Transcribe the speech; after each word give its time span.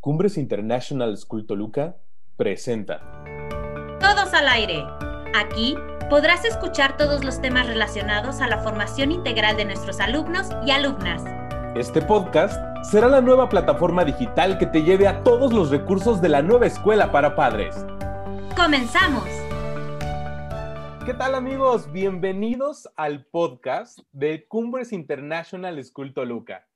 Cumbres 0.00 0.38
International 0.38 1.14
School 1.18 1.46
Toluca 1.46 1.98
presenta. 2.38 3.02
Todos 4.00 4.32
al 4.32 4.48
aire. 4.48 4.82
Aquí 5.34 5.74
podrás 6.08 6.46
escuchar 6.46 6.96
todos 6.96 7.22
los 7.22 7.42
temas 7.42 7.66
relacionados 7.66 8.40
a 8.40 8.48
la 8.48 8.60
formación 8.60 9.12
integral 9.12 9.58
de 9.58 9.66
nuestros 9.66 10.00
alumnos 10.00 10.48
y 10.66 10.70
alumnas. 10.70 11.22
Este 11.76 12.00
podcast 12.00 12.58
será 12.82 13.08
la 13.08 13.20
nueva 13.20 13.50
plataforma 13.50 14.06
digital 14.06 14.56
que 14.56 14.64
te 14.64 14.84
lleve 14.84 15.06
a 15.06 15.22
todos 15.22 15.52
los 15.52 15.68
recursos 15.68 16.22
de 16.22 16.30
la 16.30 16.40
nueva 16.40 16.64
escuela 16.64 17.12
para 17.12 17.36
padres. 17.36 17.84
¡Comenzamos! 18.56 19.28
¿Qué 21.04 21.12
tal 21.12 21.34
amigos? 21.34 21.92
Bienvenidos 21.92 22.88
al 22.96 23.26
podcast 23.26 23.98
de 24.12 24.48
Cumbres 24.48 24.94
International 24.94 25.84
School 25.84 26.14
Toluca. 26.14 26.69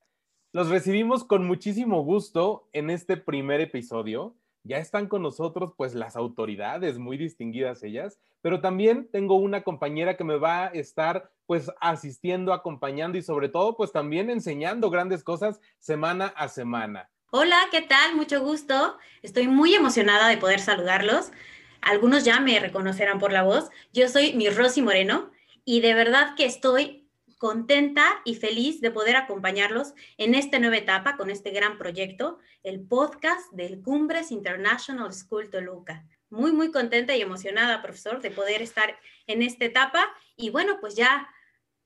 Los 0.55 0.69
recibimos 0.69 1.25
con 1.25 1.45
muchísimo 1.45 2.05
gusto 2.05 2.69
en 2.73 2.89
este 2.89 3.17
primer 3.17 3.61
episodio. 3.61 4.37
Ya 4.63 4.79
están 4.79 5.09
con 5.09 5.21
nosotros 5.21 5.73
pues 5.77 5.97
las 5.97 6.15
autoridades, 6.15 6.97
muy 6.97 7.17
distinguidas 7.17 7.83
ellas, 7.83 8.21
pero 8.41 8.61
también 8.61 9.09
tengo 9.11 9.35
una 9.35 9.65
compañera 9.65 10.17
que 10.17 10.23
me 10.23 10.37
va 10.37 10.67
a 10.67 10.69
estar 10.69 11.33
pues 11.47 11.73
asistiendo, 11.81 12.53
acompañando 12.53 13.19
y 13.19 13.23
sobre 13.23 13.49
todo 13.49 13.77
pues 13.77 13.91
también 13.91 14.31
enseñando 14.31 14.91
grandes 14.91 15.25
cosas 15.25 15.59
semana 15.81 16.27
a 16.37 16.47
semana. 16.47 17.11
Hola, 17.33 17.59
¿qué 17.73 17.83
tal? 17.83 18.15
Mucho 18.15 18.41
gusto. 18.41 18.97
Estoy 19.23 19.49
muy 19.49 19.75
emocionada 19.75 20.29
de 20.29 20.37
poder 20.37 20.61
saludarlos. 20.61 21.33
Algunos 21.81 22.25
ya 22.25 22.39
me 22.39 22.61
reconocerán 22.61 23.19
por 23.19 23.33
la 23.33 23.43
voz. 23.43 23.71
Yo 23.93 24.09
soy 24.09 24.35
mi 24.35 24.49
Rosy 24.51 24.83
Moreno 24.83 25.33
y 25.65 25.81
de 25.81 25.95
verdad 25.95 26.37
que 26.37 26.45
estoy 26.45 27.04
contenta 27.39 28.05
y 28.25 28.37
feliz 28.37 28.81
de 28.81 28.91
poder 28.91 29.17
acompañarlos 29.17 29.95
en 30.19 30.35
esta 30.35 30.59
nueva 30.59 30.77
etapa 30.77 31.17
con 31.17 31.31
este 31.31 31.51
gran 31.51 31.79
proyecto, 31.79 32.39
el 32.63 32.81
podcast 32.87 33.53
del 33.53 33.83
Cumbres 33.83 34.31
International 34.31 35.13
School 35.13 35.51
Toluca. 35.51 36.05
Muy, 36.31 36.53
muy 36.53 36.71
contenta 36.71 37.15
y 37.15 37.23
emocionada, 37.23 37.83
profesor, 37.83 38.21
de 38.21 38.31
poder 38.31 38.63
estar 38.63 38.99
en 39.27 39.43
esta 39.43 39.65
etapa 39.65 40.05
y 40.37 40.51
bueno, 40.51 40.79
pues 40.81 40.97
ya 40.97 41.29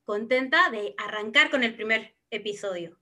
contenta 0.04 0.70
de 0.70 0.94
arrancar 0.96 1.50
con 1.50 1.62
el 1.62 1.74
primer 1.74 2.14
episodio. 2.30 2.98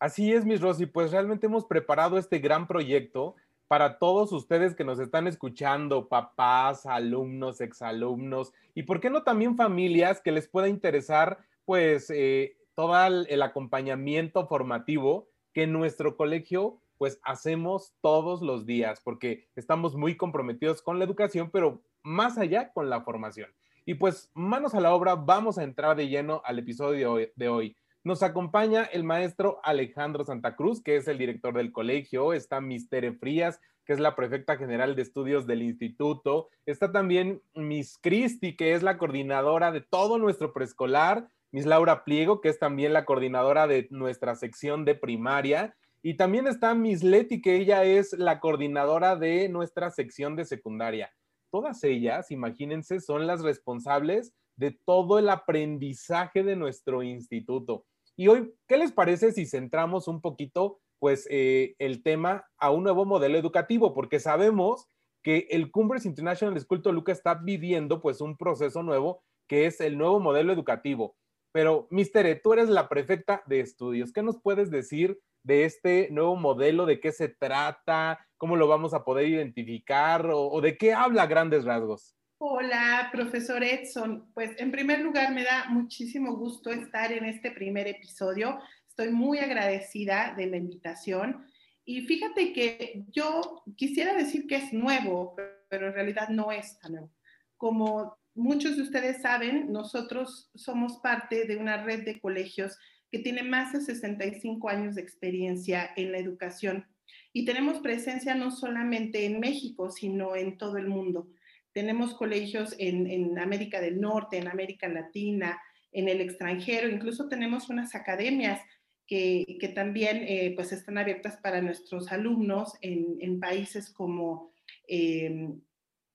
Así 0.00 0.32
es, 0.32 0.44
Miss 0.44 0.60
Rosy, 0.60 0.86
pues 0.86 1.10
realmente 1.10 1.46
hemos 1.46 1.66
preparado 1.66 2.18
este 2.18 2.38
gran 2.38 2.66
proyecto 2.66 3.36
para 3.68 3.98
todos 3.98 4.32
ustedes 4.32 4.74
que 4.74 4.84
nos 4.84 4.98
están 4.98 5.26
escuchando, 5.26 6.08
papás, 6.08 6.86
alumnos, 6.86 7.60
exalumnos 7.60 8.52
y 8.74 8.84
por 8.84 9.00
qué 9.00 9.10
no 9.10 9.22
también 9.22 9.56
familias 9.56 10.20
que 10.20 10.32
les 10.32 10.48
pueda 10.48 10.68
interesar 10.68 11.38
pues 11.68 12.08
eh, 12.08 12.56
todo 12.74 12.96
el, 13.26 13.42
acompañamiento 13.42 14.46
formativo 14.46 15.28
que 15.52 15.64
en 15.64 15.72
nuestro 15.74 16.16
colegio 16.16 16.80
pues 16.96 17.20
hacemos 17.22 17.92
todos 18.00 18.40
los 18.40 18.64
días, 18.64 19.02
porque 19.04 19.50
estamos 19.54 19.94
muy 19.94 20.16
comprometidos 20.16 20.80
con 20.80 20.98
la 20.98 21.04
educación, 21.04 21.50
pero 21.52 21.82
más 22.02 22.38
allá 22.38 22.72
con 22.72 22.88
la 22.88 23.02
formación. 23.02 23.50
Y 23.84 23.96
pues 23.96 24.30
manos 24.32 24.74
a 24.74 24.80
la 24.80 24.94
obra, 24.94 25.14
vamos 25.14 25.58
a 25.58 25.62
entrar 25.62 25.94
de 25.94 26.08
lleno 26.08 26.40
al 26.46 26.58
episodio 26.58 27.18
de 27.36 27.48
hoy. 27.50 27.76
Nos 28.02 28.22
acompaña 28.22 28.84
el 28.84 29.04
maestro 29.04 29.60
Alejandro 29.62 30.24
Santa 30.24 30.56
Cruz, 30.56 30.82
que 30.82 30.96
es 30.96 31.06
el 31.06 31.18
director 31.18 31.54
del 31.54 31.70
colegio, 31.70 32.32
está 32.32 32.62
Mistere 32.62 33.12
Frías, 33.12 33.60
que 33.84 33.92
es 33.92 34.00
la 34.00 34.16
prefecta 34.16 34.56
general 34.56 34.96
de 34.96 35.02
estudios 35.02 35.46
del 35.46 35.60
instituto, 35.60 36.48
está 36.64 36.92
también 36.92 37.42
Miss 37.54 37.98
Cristi, 38.00 38.56
que 38.56 38.72
es 38.72 38.82
la 38.82 38.96
coordinadora 38.96 39.70
de 39.70 39.82
todo 39.82 40.18
nuestro 40.18 40.54
preescolar, 40.54 41.28
Miss 41.50 41.66
Laura 41.66 42.04
Pliego, 42.04 42.40
que 42.40 42.48
es 42.48 42.58
también 42.58 42.92
la 42.92 43.04
coordinadora 43.04 43.66
de 43.66 43.88
nuestra 43.90 44.34
sección 44.34 44.84
de 44.84 44.94
primaria. 44.94 45.76
Y 46.02 46.14
también 46.14 46.46
está 46.46 46.74
Miss 46.74 47.02
Leti, 47.02 47.40
que 47.40 47.56
ella 47.56 47.84
es 47.84 48.12
la 48.12 48.40
coordinadora 48.40 49.16
de 49.16 49.48
nuestra 49.48 49.90
sección 49.90 50.36
de 50.36 50.44
secundaria. 50.44 51.12
Todas 51.50 51.82
ellas, 51.84 52.30
imagínense, 52.30 53.00
son 53.00 53.26
las 53.26 53.42
responsables 53.42 54.34
de 54.56 54.78
todo 54.84 55.18
el 55.18 55.30
aprendizaje 55.30 56.42
de 56.42 56.56
nuestro 56.56 57.02
instituto. 57.02 57.84
Y 58.16 58.28
hoy, 58.28 58.52
¿qué 58.66 58.76
les 58.76 58.92
parece 58.92 59.32
si 59.32 59.46
centramos 59.46 60.08
un 60.08 60.20
poquito, 60.20 60.80
pues, 60.98 61.26
eh, 61.30 61.76
el 61.78 62.02
tema 62.02 62.44
a 62.58 62.70
un 62.70 62.82
nuevo 62.82 63.04
modelo 63.04 63.38
educativo? 63.38 63.94
Porque 63.94 64.20
sabemos 64.20 64.88
que 65.22 65.46
el 65.50 65.70
Cumbres 65.70 66.04
International 66.04 66.58
School 66.60 66.82
Toluca 66.82 67.12
está 67.12 67.34
viviendo, 67.34 68.02
pues, 68.02 68.20
un 68.20 68.36
proceso 68.36 68.82
nuevo 68.82 69.22
que 69.46 69.66
es 69.66 69.80
el 69.80 69.96
nuevo 69.96 70.20
modelo 70.20 70.52
educativo. 70.52 71.16
Pero, 71.52 71.88
Mistere, 71.90 72.36
tú 72.36 72.52
eres 72.52 72.68
la 72.68 72.88
prefecta 72.88 73.42
de 73.46 73.60
estudios. 73.60 74.12
¿Qué 74.12 74.22
nos 74.22 74.40
puedes 74.40 74.70
decir 74.70 75.18
de 75.42 75.64
este 75.64 76.08
nuevo 76.10 76.36
modelo? 76.36 76.84
¿De 76.86 77.00
qué 77.00 77.12
se 77.12 77.28
trata? 77.28 78.26
¿Cómo 78.36 78.56
lo 78.56 78.68
vamos 78.68 78.94
a 78.94 79.04
poder 79.04 79.26
identificar? 79.28 80.28
¿O, 80.32 80.60
de 80.60 80.76
qué 80.76 80.92
habla 80.92 81.26
grandes 81.26 81.64
rasgos? 81.64 82.14
Hola, 82.38 83.08
profesor 83.12 83.64
Edson. 83.64 84.30
Pues 84.34 84.50
en 84.58 84.70
primer 84.70 85.00
lugar, 85.00 85.32
me 85.32 85.42
da 85.42 85.66
muchísimo 85.70 86.36
gusto 86.36 86.70
estar 86.70 87.12
en 87.12 87.24
este 87.24 87.50
primer 87.50 87.88
episodio. 87.88 88.58
Estoy 88.88 89.10
muy 89.10 89.38
agradecida 89.38 90.34
de 90.36 90.46
la 90.46 90.56
invitación. 90.56 91.46
Y 91.84 92.02
fíjate 92.02 92.52
que 92.52 93.04
yo 93.08 93.62
quisiera 93.76 94.12
decir 94.14 94.46
que 94.46 94.56
es 94.56 94.72
nuevo, 94.72 95.34
pero 95.68 95.88
en 95.88 95.94
realidad 95.94 96.28
no 96.28 96.52
es 96.52 96.78
tan 96.78 96.92
nuevo. 96.92 97.10
Como 97.56 98.18
muchos 98.38 98.76
de 98.76 98.82
ustedes 98.82 99.20
saben, 99.20 99.72
nosotros 99.72 100.50
somos 100.54 100.98
parte 100.98 101.44
de 101.44 101.56
una 101.56 101.82
red 101.84 102.04
de 102.04 102.20
colegios 102.20 102.78
que 103.10 103.18
tiene 103.18 103.42
más 103.42 103.72
de 103.72 103.80
65 103.80 104.68
años 104.68 104.94
de 104.94 105.02
experiencia 105.02 105.90
en 105.96 106.12
la 106.12 106.18
educación 106.18 106.86
y 107.32 107.44
tenemos 107.44 107.80
presencia 107.80 108.34
no 108.34 108.50
solamente 108.50 109.26
en 109.26 109.40
México, 109.40 109.90
sino 109.90 110.36
en 110.36 110.56
todo 110.56 110.76
el 110.76 110.86
mundo. 110.86 111.28
Tenemos 111.72 112.14
colegios 112.14 112.74
en, 112.78 113.38
América 113.38 113.80
del 113.80 114.00
Norte, 114.00 114.38
en 114.38 114.48
América 114.48 114.88
Latina, 114.88 115.60
en 115.92 116.08
el 116.08 116.20
extranjero, 116.20 116.88
incluso 116.88 117.28
tenemos 117.28 117.68
unas 117.70 117.94
academias 117.94 118.60
que, 119.06 119.72
también 119.74 120.24
eh, 120.26 120.52
pues 120.54 120.72
están 120.72 120.98
abiertas 120.98 121.38
para 121.38 121.62
nuestros 121.62 122.12
alumnos 122.12 122.74
en, 122.82 123.40
países 123.40 123.90
como 123.90 124.52
eh, 124.86 125.50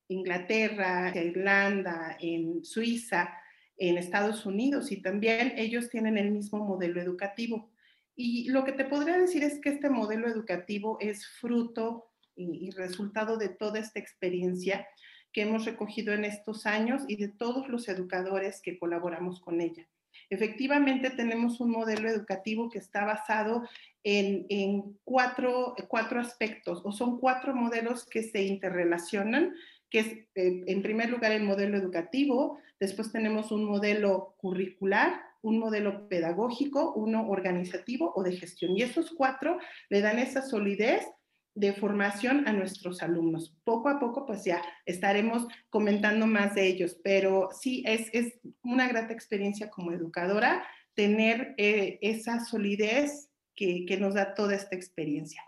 Inglaterra, 0.08 1.12
Irlanda, 1.16 2.18
en 2.20 2.64
Suiza, 2.64 3.30
en 3.78 3.98
Estados 3.98 4.46
Unidos 4.46 4.92
y 4.92 5.02
también 5.02 5.54
ellos 5.58 5.90
tienen 5.90 6.18
el 6.18 6.32
mismo 6.32 6.60
modelo 6.60 7.02
educativo. 7.02 7.72
Y 8.16 8.50
lo 8.50 8.64
que 8.64 8.74
te 8.74 8.86
podría 8.86 9.18
decir 9.18 9.44
es 9.44 9.60
que 9.60 9.70
este 9.70 9.90
modelo 9.90 10.28
educativo 10.28 10.98
es 11.00 11.28
fruto 11.28 12.12
y, 12.36 12.72
resultado 12.72 13.38
de 13.38 13.50
toda 13.50 13.80
esta 13.80 14.00
experiencia 14.00 14.88
que 15.32 15.42
hemos 15.42 15.66
recogido 15.66 16.14
en 16.14 16.26
estos 16.26 16.66
años 16.66 17.04
y 17.08 17.16
de 17.16 17.28
todos 17.28 17.68
los 17.68 17.88
educadores 17.88 18.62
que 18.62 18.78
colaboramos 18.78 19.40
con 19.40 19.62
ella. 19.62 19.88
Efectivamente, 20.30 21.10
tenemos 21.10 21.60
un 21.60 21.72
modelo 21.72 22.08
educativo 22.08 22.70
que 22.70 22.78
está 22.78 23.04
basado 23.04 23.68
en, 24.04 24.46
en 24.50 24.98
cuatro, 25.04 25.76
cuatro 25.88 26.20
aspectos, 26.20 26.82
o 26.84 26.92
son 26.92 27.20
cuatro 27.20 27.56
modelos 27.56 28.06
que 28.06 28.22
se 28.22 28.44
interrelacionan 28.44 29.54
que 29.94 30.00
es 30.00 30.08
eh, 30.34 30.64
en 30.66 30.82
primer 30.82 31.12
lugar 31.12 31.32
el 31.32 31.44
modelo 31.44 31.78
educativo, 31.78 32.58
después 32.80 33.12
tenemos 33.12 33.52
un 33.52 33.64
modelo 33.64 34.34
curricular, 34.38 35.22
un 35.44 35.60
modelo 35.60 36.10
pedagógico, 36.10 36.94
uno 36.96 37.30
organizativo 37.30 38.12
o 38.16 38.24
de 38.24 38.36
gestión. 38.36 38.76
Y 38.76 38.82
esos 38.82 39.12
cuatro 39.12 39.60
le 39.90 40.02
dan 40.02 40.18
esa 40.18 40.42
solidez 40.42 41.06
de 41.54 41.74
formación 41.74 42.48
a 42.48 42.54
nuestros 42.54 43.04
alumnos. 43.04 43.56
Poco 43.64 43.88
a 43.88 44.00
poco, 44.00 44.26
pues 44.26 44.44
ya 44.44 44.64
estaremos 44.88 45.46
comentando 45.70 46.26
más 46.26 46.56
de 46.56 46.66
ellos, 46.66 46.98
pero 47.04 47.50
sí 47.52 47.84
es, 47.86 48.10
es 48.14 48.40
una 48.64 48.88
grata 48.88 49.14
experiencia 49.14 49.70
como 49.70 49.92
educadora 49.92 50.66
tener 50.96 51.54
eh, 51.58 52.00
esa 52.02 52.40
solidez 52.40 53.30
que, 53.56 53.86
que 53.86 53.98
nos 53.98 54.16
da 54.16 54.34
toda 54.34 54.56
esta 54.56 54.76
experiencia. 54.76 55.44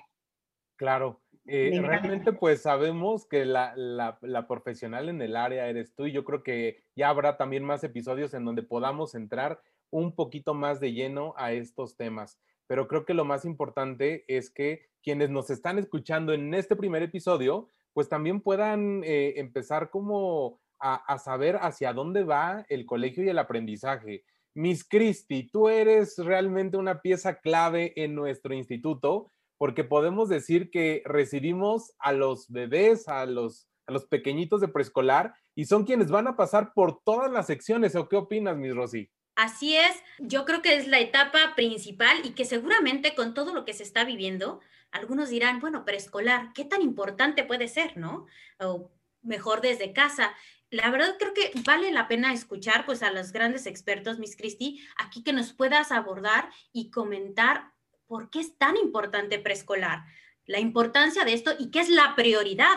Claro, 0.76 1.25
eh, 1.48 1.80
realmente 1.80 2.34
pues 2.34 2.64
sabemos 2.64 3.28
que 3.28 3.46
la, 3.46 3.74
la, 3.76 4.48
profesional 4.48 5.10
en 5.10 5.22
el 5.22 5.36
área 5.36 5.68
eres 5.68 5.94
tú 5.94 6.08
y 6.08 6.12
yo 6.12 6.24
creo 6.24 6.42
que 6.42 6.84
ya 6.96 7.10
habrá 7.10 7.38
también 7.38 7.64
más 7.64 7.84
episodios 7.84 8.34
en 8.34 8.46
donde 8.46 8.64
podamos 8.64 9.14
entrar 9.14 9.62
un 9.92 10.16
poquito 10.16 10.56
más 10.56 10.80
de 10.80 10.94
lleno 10.94 11.36
a 11.38 11.52
estos 11.52 11.98
temas. 11.98 12.40
Pero 12.66 12.88
creo 12.88 13.06
que 13.06 13.14
lo 13.14 13.26
más 13.26 13.46
importante 13.46 14.26
es 14.28 14.50
que 14.50 14.88
quienes 15.04 15.30
nos 15.30 15.52
están 15.52 15.78
escuchando 15.78 16.34
en 16.34 16.52
este 16.56 16.76
primer 16.76 17.04
episodio, 17.04 17.70
pues 17.94 18.10
también 18.10 18.42
puedan 18.42 19.04
eh, 19.04 19.36
empezar 19.38 19.92
como 19.92 20.60
a, 20.80 20.96
a, 20.96 21.20
saber 21.20 21.58
hacia 21.62 21.94
dónde 21.94 22.24
va 22.24 22.66
el 22.70 22.88
colegio 22.88 23.24
y 23.24 23.30
el 23.30 23.38
aprendizaje. 23.38 24.24
Miss 24.56 24.84
Christie, 24.84 25.50
tú 25.52 25.70
eres 25.70 26.18
realmente 26.18 26.78
una 26.78 27.02
pieza 27.02 27.40
clave 27.40 27.94
en 27.96 28.16
nuestro 28.16 28.56
instituto 28.56 29.32
porque 29.58 29.84
podemos 29.84 30.30
decir 30.30 30.70
que 30.70 31.02
recibimos 31.06 31.94
a 32.00 32.12
los 32.12 32.50
bebés, 32.50 33.08
a 33.08 33.26
los, 33.26 33.68
pequeñitos 34.10 34.62
de 34.62 34.68
preescolar 34.68 35.36
y 35.54 35.66
son 35.66 35.86
quienes 35.86 36.10
van 36.10 36.28
a 36.28 36.36
pasar 36.36 36.74
por 36.74 37.02
todas 37.04 37.32
las 37.32 37.48
secciones. 37.48 37.96
¿O 37.96 38.10
qué 38.10 38.16
opinas, 38.16 38.58
Miss 38.58 38.76
Rosy? 38.76 39.12
Así 39.36 39.76
es, 39.76 40.02
yo 40.18 40.46
creo 40.46 40.62
que 40.62 40.76
es 40.76 40.88
la 40.88 41.00
etapa 41.00 41.54
principal 41.56 42.18
y 42.24 42.32
que 42.32 42.46
seguramente 42.46 43.16
con 43.16 43.34
todo 43.34 43.54
lo 43.54 43.66
que 43.66 43.74
se 43.74 43.84
está 43.84 44.06
viviendo, 44.06 44.62
algunos 44.92 45.30
dirán, 45.30 45.60
bueno, 45.60 45.84
preescolar, 45.84 46.54
¿qué 46.54 46.64
tan 46.64 46.82
importante 46.82 47.44
puede 47.44 47.68
ser, 47.68 47.98
no? 47.98 48.26
O 48.60 48.92
mejor 49.22 49.60
desde 49.60 49.92
casa. 49.92 50.34
La 50.70 50.90
verdad 50.90 51.16
creo 51.20 51.34
que 51.34 51.52
vale 51.66 51.92
la 51.92 52.08
pena 52.08 52.34
escuchar 52.34 52.86
pues 52.86 53.04
a 53.04 53.12
los 53.12 53.32
grandes 53.32 53.66
expertos, 53.66 54.20
Miss 54.20 54.36
Christie, 54.36 54.80
aquí 54.98 55.24
que 55.24 55.34
nos 55.34 55.54
puedas 55.54 55.92
abordar 55.92 56.50
y 56.72 56.90
comentar 56.90 57.75
por 58.08 58.30
qué 58.30 58.40
es 58.40 58.58
tan 58.58 58.78
importante 58.78 59.40
preescolar, 59.40 60.04
la 60.46 60.60
importancia 60.60 61.26
de 61.26 61.34
esto 61.34 61.52
y 61.58 61.72
qué 61.72 61.80
es 61.80 61.90
la 61.90 62.16
prioridad 62.16 62.76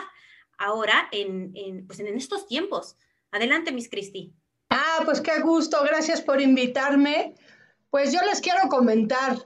ahora 0.57 1.07
en, 1.11 1.85
pues, 1.87 1.99
en 1.99 2.15
estos 2.15 2.47
tiempos. 2.47 2.95
Adelante, 3.31 3.71
Miss 3.71 3.89
Christie. 3.89 4.33
Ah, 4.69 5.01
pues 5.05 5.21
qué 5.21 5.39
gusto, 5.39 5.83
gracias 5.83 6.21
por 6.21 6.41
invitarme. 6.41 7.35
Pues 7.89 8.11
yo 8.11 8.19
les 8.21 8.41
quiero 8.41 8.67
comentar, 8.69 9.37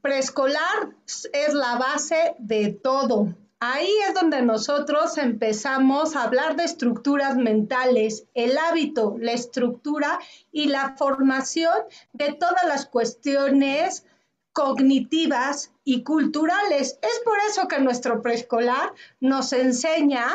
preescolar 0.00 0.94
es 1.32 1.54
la 1.54 1.76
base 1.76 2.34
de 2.38 2.72
todo. 2.72 3.36
Ahí 3.64 3.92
es 4.08 4.14
donde 4.14 4.42
nosotros 4.42 5.18
empezamos 5.18 6.16
a 6.16 6.24
hablar 6.24 6.56
de 6.56 6.64
estructuras 6.64 7.36
mentales, 7.36 8.24
el 8.34 8.58
hábito, 8.58 9.16
la 9.20 9.32
estructura 9.32 10.18
y 10.50 10.66
la 10.66 10.96
formación 10.96 11.72
de 12.12 12.32
todas 12.32 12.64
las 12.66 12.86
cuestiones 12.86 14.04
cognitivas 14.52 15.72
y 15.84 16.02
culturales. 16.02 16.98
Es 17.02 17.20
por 17.24 17.38
eso 17.48 17.68
que 17.68 17.80
nuestro 17.80 18.22
preescolar 18.22 18.92
nos 19.20 19.52
enseña 19.52 20.26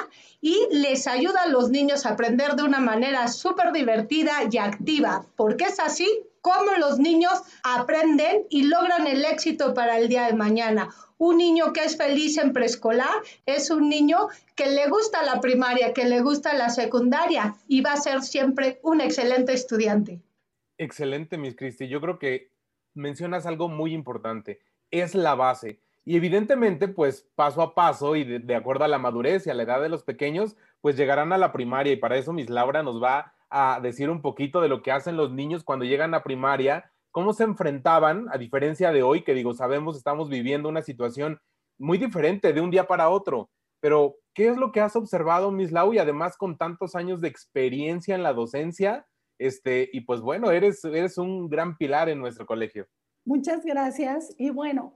y 0.42 0.68
les 0.72 1.08
ayuda 1.08 1.44
a 1.44 1.48
los 1.48 1.70
niños 1.70 2.06
a 2.06 2.12
aprender 2.12 2.56
de 2.56 2.64
una 2.64 2.80
manera 2.80 3.28
súper 3.28 3.72
divertida 3.72 4.34
y 4.50 4.58
activa, 4.58 5.26
porque 5.36 5.66
es 5.66 5.80
así 5.80 6.08
como 6.42 6.72
los 6.78 7.00
niños 7.00 7.34
aprenden 7.64 8.46
y 8.50 8.64
logran 8.64 9.06
el 9.08 9.26
éxito 9.26 9.74
para 9.74 9.98
el 9.98 10.08
día 10.08 10.28
de 10.28 10.34
mañana. 10.34 10.90
Un 11.18 11.38
niño 11.38 11.74
que 11.74 11.84
es 11.84 11.98
feliz 11.98 12.38
en 12.38 12.54
preescolar 12.54 13.22
es 13.46 13.70
un 13.72 13.90
niño 13.90 14.30
que 14.56 14.70
le 14.70 14.88
gusta 14.88 15.24
la 15.24 15.42
primaria, 15.42 15.94
que 15.94 16.06
le 16.06 16.22
gusta 16.22 16.54
la 16.54 16.70
secundaria 16.70 17.56
y 17.68 17.82
va 17.82 17.94
a 17.94 17.98
ser 17.98 18.22
siempre 18.22 18.80
un 18.84 19.02
excelente 19.02 19.54
estudiante. 19.54 20.22
Excelente, 20.78 21.38
Miss 21.38 21.56
Cristi. 21.56 21.88
Yo 21.88 22.00
creo 22.00 22.20
que 22.20 22.52
mencionas 22.98 23.46
algo 23.46 23.70
muy 23.70 23.94
importante, 23.94 24.60
es 24.92 25.16
la 25.16 25.36
base. 25.36 25.80
Y 26.04 26.16
evidentemente, 26.16 26.88
pues 26.88 27.30
paso 27.36 27.62
a 27.62 27.76
paso 27.76 28.16
y 28.16 28.24
de, 28.24 28.56
acuerdo 28.56 28.86
a 28.86 28.88
la 28.88 28.98
madurez 28.98 29.46
y 29.46 29.50
a 29.50 29.54
la 29.54 29.64
edad 29.64 29.82
de 29.82 29.90
los 29.90 30.04
pequeños, 30.04 30.56
pues 30.82 30.96
llegarán 30.96 31.34
a 31.34 31.38
la 31.38 31.52
primaria 31.52 31.92
y 31.92 31.98
para 31.98 32.18
eso 32.18 32.32
Miss 32.32 32.50
Laura 32.50 32.82
nos 32.82 33.04
va 33.04 33.34
a 33.50 33.80
decir 33.82 34.10
un 34.10 34.22
poquito 34.22 34.62
de 34.62 34.70
lo 34.70 34.82
que 34.82 34.92
hacen 34.92 35.18
los 35.18 35.32
niños 35.32 35.64
cuando 35.64 35.86
llegan 35.86 36.14
a 36.14 36.24
primaria, 36.24 36.92
cómo 37.12 37.34
se 37.34 37.44
enfrentaban, 37.44 38.28
a 38.32 38.38
diferencia 38.38 38.92
de 38.92 39.04
hoy, 39.04 39.24
que 39.24 39.34
digo, 39.34 39.54
sabemos, 39.54 39.98
estamos 39.98 40.30
viviendo 40.30 40.70
una 40.70 40.82
situación 40.82 41.40
muy 41.78 41.98
diferente 41.98 42.54
de 42.54 42.62
un 42.62 42.72
día 42.72 42.88
para 42.88 43.10
otro. 43.10 43.50
Pero, 43.80 44.16
¿qué 44.34 44.48
es 44.48 44.58
lo 44.58 44.72
que 44.72 44.82
has 44.82 44.96
observado, 44.96 45.52
Miss 45.52 45.72
Lau? 45.72 45.94
Y 45.94 46.00
además 46.00 46.38
con 46.38 46.58
tantos 46.58 46.96
años 46.96 47.22
de 47.22 47.28
experiencia 47.28 48.16
en 48.16 48.24
la 48.24 48.34
docencia, 48.34 49.06
este, 49.40 49.90
y 49.92 50.02
pues 50.02 50.22
bueno, 50.22 50.52
eres, 50.52 50.84
eres 50.86 51.18
un 51.18 51.50
gran 51.50 51.78
pilar 51.78 52.10
en 52.10 52.20
nuestro 52.20 52.46
colegio. 52.46 52.88
Muchas 53.26 53.66
gracias. 53.66 54.34
Y 54.38 54.50
bueno, 54.50 54.94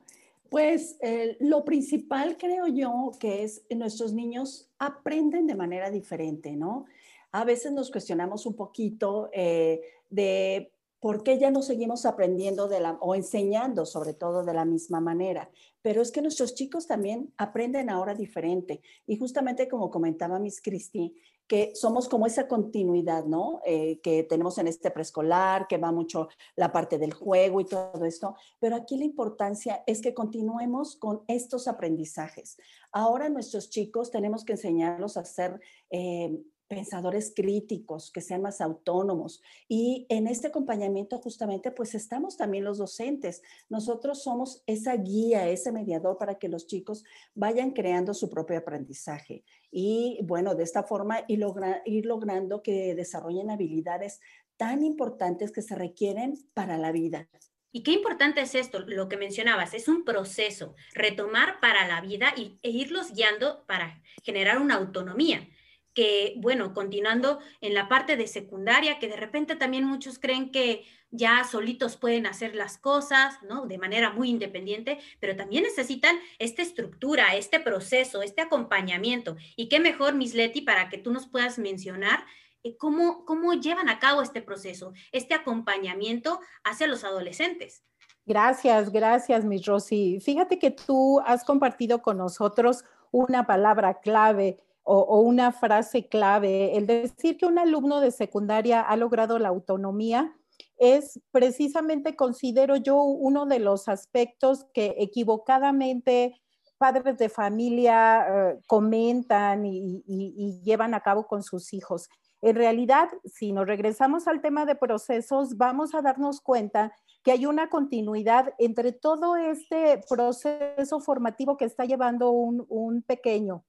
pues 0.50 0.98
eh, 1.02 1.38
lo 1.40 1.64
principal 1.64 2.38
creo 2.38 2.68
yo 2.68 3.12
que 3.20 3.44
es 3.44 3.64
nuestros 3.70 4.14
niños 4.14 4.70
aprenden 4.80 5.48
de 5.48 5.56
manera 5.56 5.90
diferente, 5.90 6.52
¿no? 6.56 6.86
A 7.32 7.46
veces 7.46 7.72
nos 7.72 7.92
cuestionamos 7.92 8.46
un 8.46 8.56
poquito 8.56 9.30
eh, 9.34 9.82
de 10.10 10.74
¿por 11.02 11.24
qué 11.24 11.40
ya 11.40 11.52
no 11.52 11.62
seguimos 11.64 12.06
aprendiendo 12.06 12.68
de 12.68 12.80
la, 12.80 12.92
o 13.02 13.16
enseñando 13.16 13.86
sobre 13.86 14.14
todo 14.14 14.46
de 14.46 14.54
la 14.54 14.66
misma 14.66 15.02
manera? 15.02 15.50
Pero 15.82 16.02
es 16.02 16.12
que 16.12 16.22
nuestros 16.22 16.54
chicos 16.54 16.86
también 16.86 17.34
aprenden 17.38 17.90
ahora 17.90 18.14
diferente. 18.14 18.82
Y 19.08 19.18
justamente 19.18 19.68
como 19.68 19.90
comentaba 19.90 20.40
Miss 20.40 20.62
Christie, 20.62 21.14
que 21.52 21.76
somos 21.76 22.08
como 22.08 22.26
esa 22.26 22.48
continuidad, 22.48 23.26
¿no? 23.26 23.60
Eh, 23.66 24.00
que 24.02 24.24
tenemos 24.24 24.58
en 24.58 24.70
este 24.70 24.90
preescolar, 24.90 25.68
que 25.68 25.78
va 25.78 25.92
mucho 25.92 26.30
la 26.56 26.72
parte 26.72 26.98
del 26.98 27.12
juego 27.12 27.60
y 27.60 27.66
todo 27.66 28.06
esto. 28.06 28.38
Pero 28.62 28.78
aquí 28.78 28.96
la 28.96 29.04
importancia 29.04 29.84
es 29.86 30.00
que 30.00 30.14
continuemos 30.14 30.96
con 30.96 31.24
estos 31.28 31.68
aprendizajes. 31.68 32.58
Ahora 32.94 33.28
nuestros 33.28 33.70
chicos 33.70 34.12
tenemos 34.12 34.46
que 34.46 34.54
enseñarlos 34.54 35.18
a 35.18 35.26
ser 35.26 35.60
eh, 35.90 36.42
pensadores 36.72 37.34
críticos, 37.36 38.12
que 38.12 38.22
sean 38.22 38.44
más 38.44 38.62
autónomos. 38.62 39.42
Y 39.68 40.06
en 40.08 40.26
este 40.26 40.48
acompañamiento 40.48 41.18
justamente, 41.18 41.70
pues 41.70 41.96
estamos 41.96 42.38
también 42.38 42.64
los 42.64 42.78
docentes. 42.78 43.42
Nosotros 43.68 44.24
somos 44.24 44.64
esa 44.68 44.96
guía, 44.96 45.50
ese 45.50 45.74
mediador 45.74 46.18
para 46.18 46.36
que 46.36 46.48
los 46.48 46.68
chicos 46.68 47.04
vayan 47.36 47.72
creando 47.72 48.14
su 48.14 48.30
propio 48.30 48.58
aprendizaje. 48.58 49.44
Y 49.70 50.20
bueno, 50.24 50.56
de 50.56 50.64
esta 50.64 50.84
forma 50.84 51.26
ir, 51.28 51.46
ir 51.84 52.06
logrando 52.06 52.64
que 52.64 52.96
desarrollen 52.96 53.50
habilidades 53.50 54.22
tan 54.56 54.82
importantes 54.82 55.52
que 55.52 55.62
se 55.62 55.76
requieren 55.76 56.36
para 56.54 56.78
la 56.78 56.94
vida. 56.94 57.28
Y 57.74 57.84
qué 57.84 57.92
importante 57.92 58.40
es 58.40 58.56
esto, 58.56 58.80
lo 58.80 59.10
que 59.10 59.18
mencionabas, 59.18 59.74
es 59.74 59.90
un 59.90 60.06
proceso, 60.06 60.76
retomar 60.94 61.60
para 61.60 61.86
la 61.86 62.00
vida 62.00 62.34
y, 62.38 62.60
e 62.64 62.70
irlos 62.70 63.12
guiando 63.12 63.66
para 63.68 64.02
generar 64.24 64.62
una 64.62 64.76
autonomía 64.76 65.46
que, 65.94 66.36
bueno, 66.38 66.74
continuando 66.74 67.40
en 67.60 67.74
la 67.74 67.90
parte 67.90 68.16
de 68.16 68.28
secundaria, 68.28 69.00
que 69.00 69.08
de 69.08 69.18
repente 69.18 69.56
también 69.56 69.84
muchos 69.84 70.20
creen 70.20 70.52
que 70.52 70.86
ya 71.12 71.44
solitos 71.44 71.98
pueden 71.98 72.26
hacer 72.26 72.56
las 72.56 72.78
cosas, 72.78 73.38
¿no? 73.44 73.66
De 73.66 73.78
manera 73.78 74.12
muy 74.12 74.30
independiente, 74.30 75.00
pero 75.20 75.36
también 75.36 75.64
necesitan 75.64 76.18
esta 76.40 76.62
estructura, 76.62 77.36
este 77.36 77.60
proceso, 77.60 78.22
este 78.22 78.42
acompañamiento. 78.42 79.36
Y 79.58 79.68
qué 79.68 79.80
mejor, 79.80 80.16
Miss 80.16 80.34
Leti, 80.34 80.62
para 80.62 80.88
que 80.90 80.98
tú 80.98 81.12
nos 81.12 81.28
puedas 81.28 81.60
mencionar 81.60 82.24
eh, 82.64 82.78
cómo, 82.78 83.26
cómo 83.26 83.54
llevan 83.54 83.90
a 83.90 84.00
cabo 84.00 84.22
este 84.22 84.42
proceso, 84.42 84.94
este 85.12 85.34
acompañamiento 85.34 86.40
hacia 86.64 86.88
los 86.88 87.04
adolescentes. 87.04 87.84
Gracias, 88.26 88.92
gracias, 88.92 89.44
Miss 89.44 89.66
Rosy. 89.66 90.20
Fíjate 90.22 90.60
que 90.60 90.72
tú 90.72 91.20
has 91.26 91.44
compartido 91.44 92.02
con 92.02 92.18
nosotros 92.18 92.86
una 93.12 93.46
palabra 93.46 94.00
clave 94.00 94.60
o, 94.84 95.20
una 95.22 95.52
frase 95.52 96.08
clave. 96.08 96.78
El 96.78 96.88
decir 96.88 97.38
que 97.38 97.46
un 97.46 97.60
alumno 97.60 98.02
de 98.02 98.12
secundaria 98.12 98.82
ha 98.82 98.96
logrado 98.96 99.40
la 99.40 99.50
autonomía 99.50 100.36
es 100.78 101.20
precisamente, 101.32 102.16
considero 102.16 102.76
yo, 102.76 103.02
uno 103.02 103.46
de 103.46 103.60
los 103.60 103.88
aspectos 103.88 104.66
que 104.74 104.96
equivocadamente 104.98 106.42
padres 106.78 107.18
de 107.18 107.30
familia 107.30 108.26
eh, 108.28 108.60
comentan 108.66 109.66
y, 109.66 110.62
llevan 110.64 110.96
a 110.96 111.02
cabo 111.02 111.28
con 111.28 111.44
sus 111.44 111.74
hijos. 111.74 112.10
En 112.42 112.56
realidad, 112.56 113.10
si 113.24 113.52
nos 113.52 113.68
regresamos 113.68 114.28
al 114.28 114.42
tema 114.42 114.66
de 114.66 114.76
procesos, 114.76 115.58
vamos 115.58 115.94
a 115.94 116.02
darnos 116.02 116.42
cuenta 116.42 116.92
que 117.24 117.32
hay 117.32 117.46
una 117.46 117.70
continuidad 117.70 118.54
entre 118.58 118.92
todo 118.92 119.36
este 119.36 120.02
proceso 120.10 121.00
formativo 121.00 121.56
que 121.56 121.66
está 121.66 121.86
llevando 121.86 122.32
un 122.32 123.04
pequeño 123.04 123.64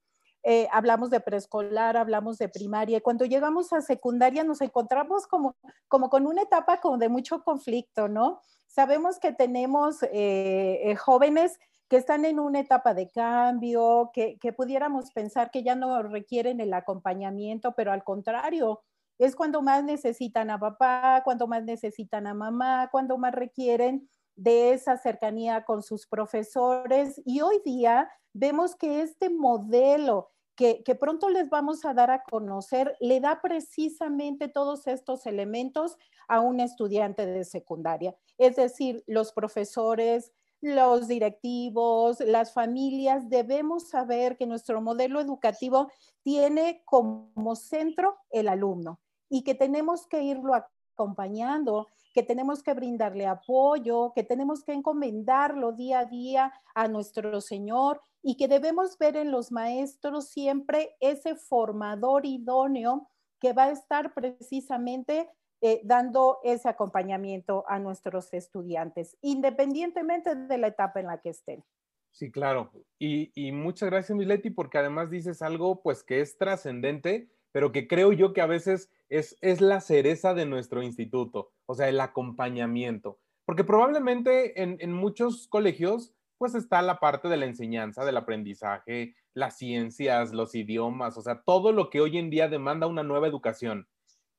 eh, 0.44 0.68
hablamos 0.72 1.10
de 1.10 1.20
preescolar, 1.20 1.96
hablamos 1.96 2.38
de 2.38 2.48
primaria. 2.48 3.00
Cuando 3.00 3.24
llegamos 3.24 3.72
a 3.72 3.80
secundaria 3.80 4.42
nos 4.42 4.60
encontramos 4.60 5.26
como, 5.26 5.56
como 5.88 6.10
con 6.10 6.26
una 6.26 6.42
etapa 6.42 6.80
como 6.80 6.98
de 6.98 7.08
mucho 7.08 7.44
conflicto, 7.44 8.08
¿no? 8.08 8.40
Sabemos 8.66 9.18
que 9.18 9.32
tenemos 9.32 10.02
eh, 10.02 10.80
eh, 10.82 10.96
jóvenes 10.96 11.58
que 11.88 11.96
están 11.96 12.24
en 12.24 12.40
una 12.40 12.60
etapa 12.60 12.94
de 12.94 13.10
cambio, 13.10 14.10
que, 14.12 14.38
que 14.38 14.52
pudiéramos 14.52 15.12
pensar 15.12 15.50
que 15.50 15.62
ya 15.62 15.74
no 15.74 16.02
requieren 16.02 16.58
el 16.60 16.72
acompañamiento, 16.72 17.74
pero 17.76 17.92
al 17.92 18.02
contrario, 18.02 18.82
es 19.18 19.36
cuando 19.36 19.62
más 19.62 19.84
necesitan 19.84 20.50
a 20.50 20.58
papá, 20.58 21.20
cuando 21.22 21.46
más 21.46 21.62
necesitan 21.64 22.26
a 22.26 22.34
mamá, 22.34 22.88
cuando 22.90 23.18
más 23.18 23.34
requieren 23.34 24.08
de 24.42 24.72
esa 24.72 24.96
cercanía 24.96 25.64
con 25.64 25.82
sus 25.82 26.06
profesores. 26.06 27.20
Y 27.24 27.40
hoy 27.42 27.60
día 27.64 28.10
vemos 28.32 28.74
que 28.74 29.02
este 29.02 29.30
modelo 29.30 30.30
que, 30.56 30.94
pronto 30.94 31.28
les 31.28 31.48
vamos 31.48 31.84
a 31.84 31.94
dar 31.94 32.10
a 32.10 32.22
conocer 32.22 32.96
le 33.00 33.20
da 33.20 33.40
precisamente 33.40 34.48
todos 34.48 34.86
estos 34.86 35.26
elementos 35.26 35.96
a 36.28 36.40
un 36.40 36.60
estudiante 36.60 37.26
de 37.26 37.44
secundaria. 37.44 38.14
Es 38.38 38.56
decir, 38.56 39.02
los 39.06 39.32
profesores, 39.32 40.32
los 40.60 41.08
directivos, 41.08 42.20
las 42.20 42.52
familias, 42.52 43.28
debemos 43.28 43.88
saber 43.88 44.36
que 44.36 44.46
nuestro 44.46 44.80
modelo 44.80 45.20
educativo 45.20 45.90
tiene 46.22 46.82
como 46.84 47.56
centro 47.56 48.18
el 48.30 48.46
alumno 48.46 49.00
y 49.28 49.42
que 49.42 49.54
tenemos 49.54 50.06
que 50.06 50.22
irlo 50.22 50.52
acompañando 50.54 51.88
que 52.12 52.22
tenemos 52.22 52.62
que 52.62 52.74
brindarle 52.74 53.26
apoyo, 53.26 54.12
que 54.14 54.22
tenemos 54.22 54.62
que 54.64 54.72
encomendarlo 54.72 55.72
día 55.72 56.00
a 56.00 56.04
día 56.04 56.52
a 56.74 56.88
nuestro 56.88 57.40
Señor 57.40 58.00
y 58.22 58.36
que 58.36 58.48
debemos 58.48 58.98
ver 58.98 59.16
en 59.16 59.30
los 59.30 59.50
maestros 59.50 60.28
siempre 60.28 60.96
ese 61.00 61.34
formador 61.34 62.24
idóneo 62.26 63.08
que 63.40 63.52
va 63.52 63.64
a 63.64 63.70
estar 63.72 64.14
precisamente 64.14 65.28
eh, 65.60 65.80
dando 65.84 66.38
ese 66.42 66.68
acompañamiento 66.68 67.64
a 67.68 67.78
nuestros 67.78 68.32
estudiantes, 68.34 69.16
independientemente 69.20 70.34
de 70.34 70.58
la 70.58 70.68
etapa 70.68 71.00
en 71.00 71.06
la 71.06 71.20
que 71.20 71.30
estén. 71.30 71.64
Sí, 72.12 72.30
claro. 72.30 72.70
Y, 72.98 73.30
muchas 73.52 73.90
gracias, 73.90 74.16
Misleti, 74.16 74.50
porque 74.50 74.78
además 74.78 75.10
dices 75.10 75.40
algo 75.40 75.80
pues 75.82 76.04
que 76.04 76.20
es 76.20 76.36
trascendente, 76.36 77.28
pero 77.52 77.72
que 77.72 77.88
creo 77.88 78.12
yo 78.12 78.32
que 78.32 78.40
a 78.40 78.46
veces 78.46 78.90
es, 79.12 79.36
es 79.42 79.60
la 79.60 79.80
cereza 79.80 80.32
de 80.32 80.46
nuestro 80.46 80.82
instituto, 80.82 81.52
o 81.66 81.74
sea, 81.74 81.88
el 81.88 82.00
acompañamiento. 82.00 83.20
Porque 83.44 83.62
probablemente 83.62 84.62
en, 84.62 84.78
en 84.80 84.92
muchos 84.92 85.48
colegios 85.48 86.14
pues 86.38 86.54
está 86.54 86.82
la 86.82 86.98
parte 86.98 87.28
de 87.28 87.36
la 87.36 87.46
enseñanza, 87.46 88.04
del 88.04 88.16
aprendizaje, 88.16 89.14
las 89.34 89.58
ciencias, 89.58 90.32
los 90.32 90.54
idiomas, 90.54 91.16
o 91.16 91.22
sea, 91.22 91.42
todo 91.42 91.70
lo 91.72 91.88
que 91.88 92.00
hoy 92.00 92.18
en 92.18 92.30
día 92.30 92.48
demanda 92.48 92.88
una 92.88 93.04
nueva 93.04 93.28
educación. 93.28 93.86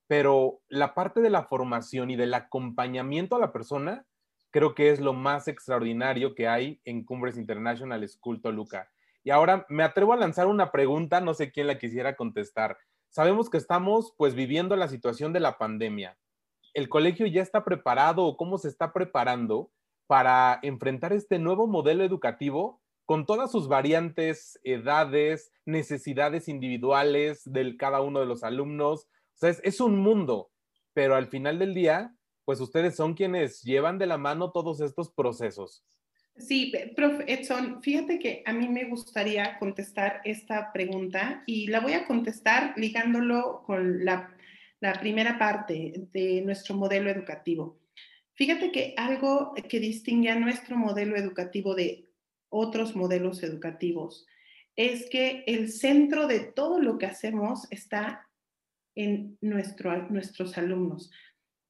Pero 0.08 0.60
la 0.68 0.96
parte 0.96 1.22
de 1.22 1.30
la 1.30 1.44
formación 1.44 2.12
y 2.12 2.16
del 2.16 2.34
acompañamiento 2.34 3.36
a 3.36 3.40
la 3.40 3.54
persona, 3.54 4.06
creo 4.52 4.76
que 4.76 4.90
es 4.90 5.00
lo 5.00 5.14
más 5.14 5.48
extraordinario 5.48 6.36
que 6.36 6.48
hay 6.48 6.82
en 6.84 7.06
Cumbres 7.06 7.38
International 7.38 8.06
School 8.10 8.42
Toluca. 8.42 8.90
Y 9.24 9.30
ahora 9.30 9.66
me 9.70 9.84
atrevo 9.84 10.12
a 10.12 10.18
lanzar 10.18 10.48
una 10.48 10.72
pregunta, 10.72 11.22
no 11.22 11.34
sé 11.34 11.52
quién 11.52 11.68
la 11.68 11.80
quisiera 11.80 12.16
contestar. 12.16 12.78
Sabemos 13.14 13.52
que 13.52 13.58
estamos 13.58 14.16
pues 14.18 14.34
viviendo 14.34 14.76
la 14.76 14.88
situación 14.88 15.34
de 15.34 15.40
la 15.40 15.60
pandemia. 15.60 16.18
¿El 16.74 16.90
colegio 16.90 17.28
ya 17.28 17.44
está 17.44 17.64
preparado 17.64 18.26
o 18.26 18.38
cómo 18.38 18.58
se 18.58 18.70
está 18.70 18.92
preparando 18.92 19.70
para 20.08 20.58
enfrentar 20.64 21.14
este 21.14 21.38
nuevo 21.38 21.68
modelo 21.68 22.04
educativo 22.04 22.82
con 23.06 23.28
todas 23.28 23.52
sus 23.52 23.68
variantes, 23.68 24.60
edades, 24.64 25.52
necesidades 25.64 26.48
individuales 26.48 27.44
de 27.46 27.78
cada 27.78 28.02
uno 28.02 28.20
de 28.20 28.26
los 28.26 28.44
alumnos. 28.44 29.04
O 29.04 29.36
sea, 29.36 29.52
es, 29.62 29.80
un 29.80 30.00
mundo, 30.00 30.50
pero 30.94 31.16
al 31.16 31.28
final 31.28 31.60
del 31.60 31.76
día, 31.76 32.16
pues 32.46 32.60
ustedes 32.62 32.96
son 32.96 33.14
quienes 33.14 33.62
llevan 33.62 34.00
de 34.00 34.08
la 34.08 34.18
mano 34.18 34.52
todos 34.52 34.82
estos 34.82 35.12
procesos. 35.12 35.84
Sí, 36.36 36.74
profe 36.96 37.32
Edson, 37.32 37.82
fíjate 37.84 38.18
que 38.18 38.42
a 38.46 38.54
mí 38.54 38.68
me 38.68 38.86
gustaría 38.86 39.58
contestar 39.60 40.22
esta 40.26 40.74
pregunta 40.74 41.44
y 41.46 41.68
la 41.68 41.80
voy 41.80 41.94
a 41.94 42.06
contestar 42.06 42.74
ligándolo 42.76 43.64
con 43.66 44.04
la 44.04 44.36
primera 45.00 45.38
parte 45.38 46.08
de 46.12 46.42
nuestro 46.42 46.76
modelo 46.76 47.10
educativo. 47.10 47.80
Fíjate 48.36 48.72
que 48.72 48.96
algo 48.98 49.54
que 49.70 49.80
distingue 49.80 50.32
a 50.32 50.40
nuestro 50.40 50.76
modelo 50.76 51.16
educativo 51.16 51.76
de 51.76 52.10
otros 52.50 52.96
modelos 52.96 53.44
educativos 53.44 54.26
es 54.76 55.08
que 55.10 55.44
el 55.46 55.72
centro 55.72 56.28
de 56.28 56.40
todo 56.40 56.80
lo 56.80 56.98
que 56.98 57.06
hacemos 57.06 57.68
está 57.70 58.28
en 58.96 59.38
nuestro, 59.42 60.10
nuestros 60.10 60.58
alumnos. 60.58 61.12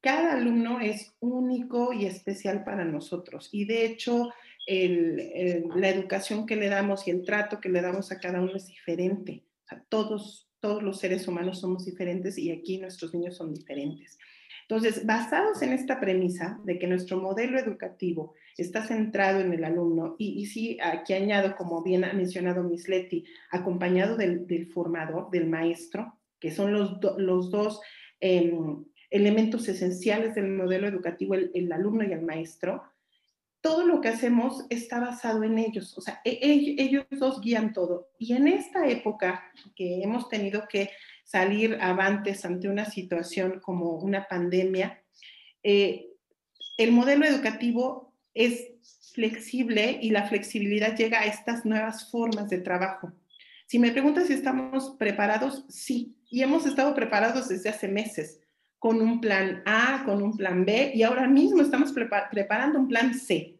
Cada 0.00 0.34
alumno 0.34 0.80
es 0.80 1.14
único 1.20 1.92
y 1.92 2.06
especial 2.06 2.64
para 2.64 2.84
nosotros 2.84 3.50
y 3.52 3.66
de 3.66 3.84
hecho 3.84 4.30
la 4.66 5.88
educación 5.88 6.46
que 6.46 6.56
le 6.56 6.68
damos 6.68 7.06
y 7.06 7.10
el 7.10 7.24
trato 7.24 7.60
que 7.60 7.68
le 7.68 7.82
damos 7.82 8.10
a 8.12 8.18
cada 8.18 8.40
uno 8.40 8.56
es 8.56 8.66
diferente. 8.66 9.44
todos, 9.88 10.48
todos 10.60 10.82
los 10.82 10.98
seres 10.98 11.28
humanos 11.28 11.60
somos 11.60 11.84
diferentes 11.84 12.38
y 12.38 12.50
aquí 12.50 12.78
nuestros 12.78 13.12
niños 13.14 13.36
son 13.36 13.52
diferentes. 13.52 14.18
Entonces, 14.68 15.04
basados 15.04 15.60
en 15.60 15.74
esta 15.74 16.00
premisa 16.00 16.58
de 16.64 16.78
que 16.78 16.86
nuestro 16.86 17.20
modelo 17.20 17.58
educativo 17.58 18.34
está 18.56 18.86
centrado 18.86 19.40
en 19.40 19.52
el 19.52 19.64
alumno, 19.64 20.16
y, 20.18 20.46
sí, 20.46 20.78
aquí 20.82 21.12
añado, 21.12 21.54
como 21.56 21.82
bien 21.82 22.04
ha 22.04 22.12
mencionado 22.14 22.62
Miss 22.62 22.88
Leti, 22.88 23.24
acompañado 23.50 24.16
del, 24.16 24.70
formador, 24.72 25.30
del 25.30 25.48
maestro, 25.48 26.18
que 26.40 26.50
son 26.50 26.72
los, 26.72 26.98
los 27.18 27.50
dos 27.50 27.80
em, 28.20 28.84
elementos 29.10 29.68
esenciales 29.68 30.34
del 30.34 30.48
modelo 30.48 30.88
educativo, 30.88 31.34
el, 31.34 31.72
alumno 31.72 32.04
y 32.04 32.12
el 32.12 32.22
maestro, 32.22 32.82
todo 33.64 33.86
lo 33.86 34.02
que 34.02 34.08
hacemos 34.08 34.66
está 34.68 35.00
basado 35.00 35.42
en 35.42 35.58
ellos, 35.58 35.96
o 35.96 36.02
sea, 36.02 36.20
e, 36.22 36.38
ellos 36.76 37.06
dos 37.10 37.40
guían 37.40 37.72
todo. 37.72 38.10
Y 38.18 38.34
en 38.34 38.46
esta 38.46 38.86
época 38.86 39.42
que 39.74 40.02
hemos 40.02 40.28
tenido 40.28 40.68
que 40.68 40.90
salir 41.24 41.78
avantes 41.80 42.44
ante 42.44 42.68
una 42.68 42.84
situación 42.84 43.60
como 43.60 43.92
una 43.92 44.28
pandemia, 44.28 45.02
eh, 45.62 46.10
el 46.76 46.92
modelo 46.92 47.24
educativo 47.24 48.12
es 48.34 48.68
flexible 49.14 49.98
y 50.02 50.10
la 50.10 50.28
flexibilidad 50.28 50.94
llega 50.94 51.20
a 51.20 51.24
estas 51.24 51.64
nuevas 51.64 52.10
formas 52.10 52.50
de 52.50 52.58
trabajo. 52.58 53.14
Si 53.64 53.78
me 53.78 53.92
preguntas 53.92 54.26
si 54.26 54.34
estamos 54.34 54.94
preparados, 54.98 55.64
sí, 55.70 56.14
y 56.28 56.42
hemos 56.42 56.66
estado 56.66 56.94
preparados 56.94 57.48
desde 57.48 57.70
hace 57.70 57.88
meses 57.88 58.40
con 58.78 59.00
un 59.00 59.22
plan 59.22 59.62
A, 59.64 60.02
con 60.04 60.22
un 60.22 60.36
plan 60.36 60.66
B, 60.66 60.92
y 60.94 61.02
ahora 61.02 61.26
mismo 61.26 61.62
estamos 61.62 61.94
preparando 62.30 62.78
un 62.78 62.88
plan 62.88 63.14
C, 63.14 63.53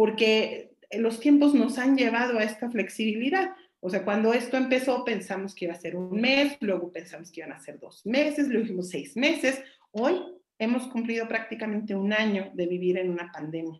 porque 0.00 0.70
los 0.92 1.20
tiempos 1.20 1.52
nos 1.52 1.76
han 1.76 1.94
llevado 1.94 2.38
a 2.38 2.42
esta 2.42 2.70
flexibilidad. 2.70 3.50
O 3.80 3.90
sea, 3.90 4.02
cuando 4.02 4.32
esto 4.32 4.56
empezó 4.56 5.04
pensamos 5.04 5.54
que 5.54 5.66
iba 5.66 5.74
a 5.74 5.78
ser 5.78 5.94
un 5.94 6.18
mes, 6.18 6.56
luego 6.60 6.90
pensamos 6.90 7.30
que 7.30 7.40
iban 7.40 7.52
a 7.52 7.60
ser 7.60 7.78
dos 7.78 8.06
meses, 8.06 8.48
luego 8.48 8.62
dijimos 8.62 8.88
seis 8.88 9.14
meses. 9.14 9.62
Hoy 9.90 10.14
hemos 10.58 10.88
cumplido 10.88 11.28
prácticamente 11.28 11.94
un 11.94 12.14
año 12.14 12.50
de 12.54 12.66
vivir 12.66 12.96
en 12.96 13.10
una 13.10 13.30
pandemia. 13.30 13.78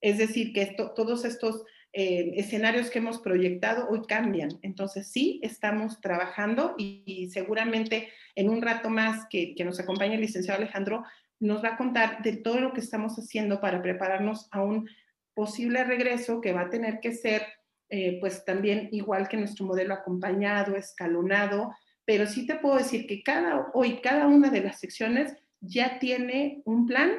Es 0.00 0.18
decir, 0.18 0.52
que 0.52 0.74
todos 0.96 1.24
estos 1.24 1.62
eh, 1.92 2.32
escenarios 2.34 2.90
que 2.90 2.98
hemos 2.98 3.20
proyectado 3.20 3.86
hoy 3.88 4.02
cambian. 4.08 4.58
Entonces, 4.62 5.12
sí, 5.12 5.38
estamos 5.44 6.00
trabajando 6.00 6.74
y, 6.76 7.30
seguramente 7.32 8.08
en 8.34 8.50
un 8.50 8.60
rato 8.60 8.90
más 8.90 9.26
que, 9.30 9.54
que 9.54 9.64
nos 9.64 9.78
acompañe 9.78 10.16
el 10.16 10.20
licenciado 10.20 10.60
Alejandro, 10.60 11.04
nos 11.38 11.62
va 11.62 11.74
a 11.74 11.76
contar 11.76 12.22
de 12.24 12.38
todo 12.38 12.58
lo 12.58 12.72
que 12.72 12.80
estamos 12.80 13.14
haciendo 13.20 13.60
para 13.60 13.82
prepararnos 13.82 14.48
a 14.50 14.60
un 14.60 14.88
posible 15.34 15.84
regreso 15.84 16.40
que 16.40 16.52
va 16.52 16.62
a 16.62 16.70
tener 16.70 17.00
que 17.00 17.12
ser 17.12 17.42
eh, 17.90 18.18
pues 18.20 18.44
también 18.44 18.88
igual 18.92 19.28
que 19.28 19.36
nuestro 19.36 19.66
modelo 19.66 19.94
acompañado, 19.94 20.74
escalonado, 20.74 21.72
pero 22.04 22.26
sí 22.26 22.46
te 22.46 22.56
puedo 22.56 22.76
decir 22.76 23.06
que 23.06 23.22
cada, 23.22 23.70
hoy 23.74 24.00
cada 24.00 24.26
una 24.26 24.50
de 24.50 24.62
las 24.62 24.80
secciones 24.80 25.34
ya 25.60 25.98
tiene 25.98 26.62
un 26.64 26.86
plan, 26.86 27.12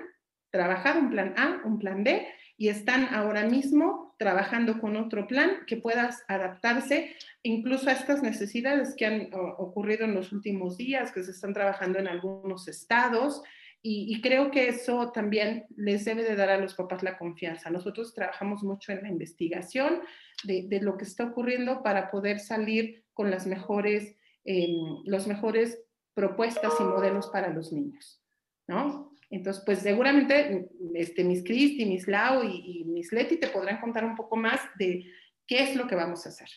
trabajar 0.52 0.98
un 0.98 1.10
plan 1.10 1.34
A, 1.38 1.62
un 1.66 1.80
plan 1.80 2.04
B, 2.04 2.28
y 2.58 2.70
están 2.70 3.14
ahora 3.14 3.46
mismo 3.46 4.16
trabajando 4.18 4.80
con 4.80 4.96
otro 4.96 5.28
plan 5.28 5.66
que 5.68 5.78
pueda 5.78 6.10
adaptarse 6.28 7.16
incluso 7.44 7.90
a 7.90 7.94
estas 7.94 8.24
necesidades 8.24 8.96
que 8.96 9.06
han 9.06 9.30
ocurrido 9.34 10.06
en 10.06 10.16
los 10.16 10.32
últimos 10.32 10.78
días, 10.78 11.12
que 11.12 11.24
se 11.24 11.32
están 11.32 11.54
trabajando 11.54 12.00
en 12.00 12.08
algunos 12.08 12.68
estados. 12.68 13.44
Y, 13.88 14.20
creo 14.20 14.50
que 14.50 14.68
eso 14.68 15.12
también 15.12 15.68
les 15.76 16.06
debe 16.06 16.24
de 16.24 16.36
dar 16.36 16.50
a 16.50 16.58
los 16.58 16.74
papás 16.74 17.04
la 17.04 17.20
confianza. 17.20 17.70
Nosotros 17.70 18.16
trabajamos 18.16 18.64
mucho 18.64 18.92
en 18.92 19.04
la 19.04 19.10
investigación 19.10 20.02
de, 20.44 20.80
lo 20.82 20.98
que 20.98 21.04
está 21.04 21.26
ocurriendo 21.26 21.84
para 21.84 22.10
poder 22.10 22.40
salir 22.40 23.06
con 23.14 23.30
las 23.30 23.46
mejores, 23.46 24.16
eh, 24.44 24.76
los 25.04 25.28
mejores 25.28 25.84
propuestas 26.16 26.74
y 26.80 26.84
modelos 26.84 27.28
para 27.28 27.50
los 27.50 27.72
niños, 27.72 28.24
¿no? 28.66 29.14
Entonces, 29.30 29.62
pues 29.64 29.80
seguramente 29.80 30.68
este, 30.96 31.24
Miss 31.24 31.44
Cristi, 31.44 31.86
Miss 31.86 32.08
Lau 32.08 32.44
y, 32.44 32.82
y 32.82 32.86
Miss 32.86 33.12
Leti 33.12 33.38
te 33.38 33.50
podrán 33.50 33.80
contar 33.80 34.04
un 34.04 34.16
poco 34.16 34.36
más 34.36 34.62
de 34.80 35.06
qué 35.46 35.62
es 35.62 35.76
lo 35.76 35.86
que 35.86 35.94
vamos 35.94 36.26
a 36.26 36.30
hacer. 36.30 36.50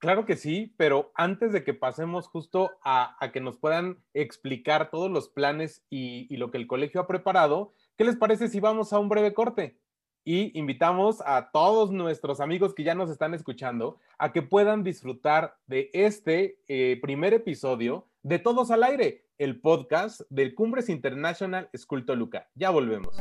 Claro 0.00 0.24
que 0.24 0.36
sí, 0.36 0.74
pero 0.78 1.12
antes 1.14 1.52
de 1.52 1.62
que 1.62 1.74
pasemos 1.74 2.26
justo 2.26 2.70
a, 2.82 3.18
que 3.34 3.40
nos 3.40 3.58
puedan 3.58 3.98
explicar 4.14 4.90
todos 4.90 5.10
los 5.10 5.28
planes 5.28 5.84
y, 5.90 6.34
lo 6.38 6.50
que 6.50 6.56
el 6.56 6.66
colegio 6.66 7.02
ha 7.02 7.06
preparado, 7.06 7.74
¿qué 7.98 8.04
les 8.04 8.16
parece 8.16 8.48
si 8.48 8.60
vamos 8.60 8.94
a 8.94 8.98
un 8.98 9.10
breve 9.10 9.34
corte? 9.34 9.78
Y 10.24 10.58
invitamos 10.58 11.22
a 11.26 11.50
todos 11.52 11.90
nuestros 11.90 12.40
amigos 12.40 12.74
que 12.74 12.82
ya 12.82 12.94
nos 12.94 13.10
están 13.10 13.34
escuchando 13.34 13.98
a 14.18 14.32
que 14.32 14.40
puedan 14.40 14.84
disfrutar 14.84 15.58
de 15.66 15.90
este 15.92 16.58
eh, 16.68 16.98
primer 17.02 17.34
episodio 17.34 18.08
de 18.22 18.38
Todos 18.38 18.70
al 18.70 18.84
Aire, 18.84 19.26
el 19.36 19.60
podcast 19.60 20.22
del 20.30 20.54
Cumbres 20.54 20.88
International 20.88 21.68
School 21.76 22.06
Toluca. 22.06 22.48
Ya 22.54 22.70
volvemos. 22.70 23.18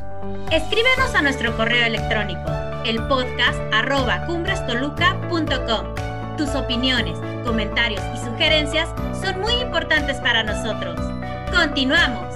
Escríbenos 0.49 1.13
a 1.13 1.21
nuestro 1.21 1.55
correo 1.57 1.85
electrónico, 1.85 2.49
el 2.85 3.05
podcast 3.09 3.59
arroba 3.73 4.25
cumbrestoluca.com 4.25 5.98
tus 6.39 6.55
opiniones, 6.55 7.19
comentarios 7.43 8.01
y 8.15 8.25
sugerencias 8.25 8.87
son 9.21 9.41
muy 9.41 9.55
importantes 9.55 10.21
para 10.21 10.41
nosotros. 10.41 10.97
Continuamos. 11.53 12.33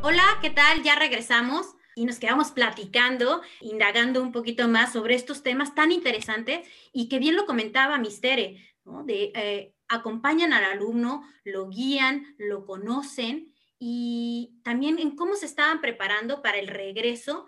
Hola, 0.00 0.22
¿qué 0.40 0.50
tal? 0.50 0.84
Ya 0.84 0.94
regresamos 0.94 1.74
y 1.96 2.04
nos 2.04 2.20
quedamos 2.20 2.52
platicando, 2.52 3.42
indagando 3.62 4.22
un 4.22 4.30
poquito 4.30 4.68
más 4.68 4.92
sobre 4.92 5.16
estos 5.16 5.42
temas 5.42 5.74
tan 5.74 5.90
interesantes 5.90 6.68
y 6.92 7.08
que 7.08 7.18
bien 7.18 7.34
lo 7.34 7.46
comentaba 7.46 7.98
Mistere, 7.98 8.64
de 9.06 9.32
eh, 9.34 9.74
acompañan 9.88 10.52
al 10.52 10.62
alumno, 10.62 11.24
lo 11.42 11.68
guían, 11.68 12.32
lo 12.38 12.64
conocen 12.64 13.52
y 13.80 14.60
también 14.62 15.00
en 15.00 15.16
cómo 15.16 15.34
se 15.34 15.46
estaban 15.46 15.80
preparando 15.80 16.42
para 16.42 16.58
el 16.58 16.68
regreso 16.68 17.46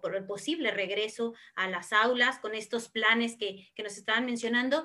por 0.00 0.16
el 0.16 0.26
posible 0.26 0.70
regreso 0.70 1.34
a 1.54 1.68
las 1.68 1.92
aulas 1.92 2.38
con 2.38 2.54
estos 2.54 2.88
planes 2.88 3.36
que, 3.36 3.72
nos 3.82 3.96
estaban 3.96 4.26
mencionando. 4.26 4.84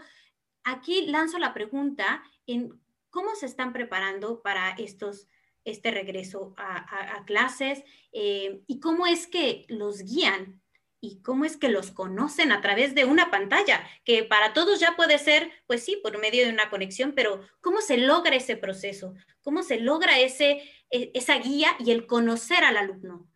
Aquí 0.64 1.08
lanzo 1.08 1.40
la 1.40 1.54
pregunta 1.54 2.24
en 2.46 2.80
cómo 3.10 3.36
se 3.36 3.46
están 3.46 3.74
preparando 3.74 4.42
para 4.42 4.72
estos, 4.72 5.28
este 5.64 5.92
regreso 5.92 6.54
a, 6.58 7.24
clases 7.26 7.84
eh, 8.12 8.62
y 8.68 8.80
cómo 8.80 9.08
es 9.08 9.28
que 9.28 9.66
los 9.70 10.04
guían 10.04 10.62
y 11.02 11.22
cómo 11.22 11.46
es 11.46 11.58
que 11.58 11.70
los 11.70 11.92
conocen 11.92 12.52
a 12.52 12.62
través 12.62 12.94
de 12.94 13.06
una 13.06 13.32
pantalla, 13.32 13.88
que 14.04 14.24
para 14.24 14.54
todos 14.54 14.80
ya 14.80 14.96
puede 14.96 15.18
ser, 15.18 15.52
pues 15.66 15.84
sí, 15.84 15.98
por 16.04 16.20
medio 16.20 16.46
de 16.46 16.52
una 16.52 16.70
conexión, 16.70 17.14
pero 17.16 17.42
¿cómo 17.62 17.82
se 17.82 17.98
logra 17.98 18.36
ese 18.36 18.58
proceso? 18.58 19.14
¿Cómo 19.42 19.64
se 19.64 19.80
logra 19.80 20.20
ese, 20.20 20.62
e, 20.90 21.12
esa 21.14 21.38
guía 21.38 21.76
y 21.80 21.92
el 21.92 22.06
conocer 22.06 22.64
al 22.64 22.78
alumno? 22.78 23.29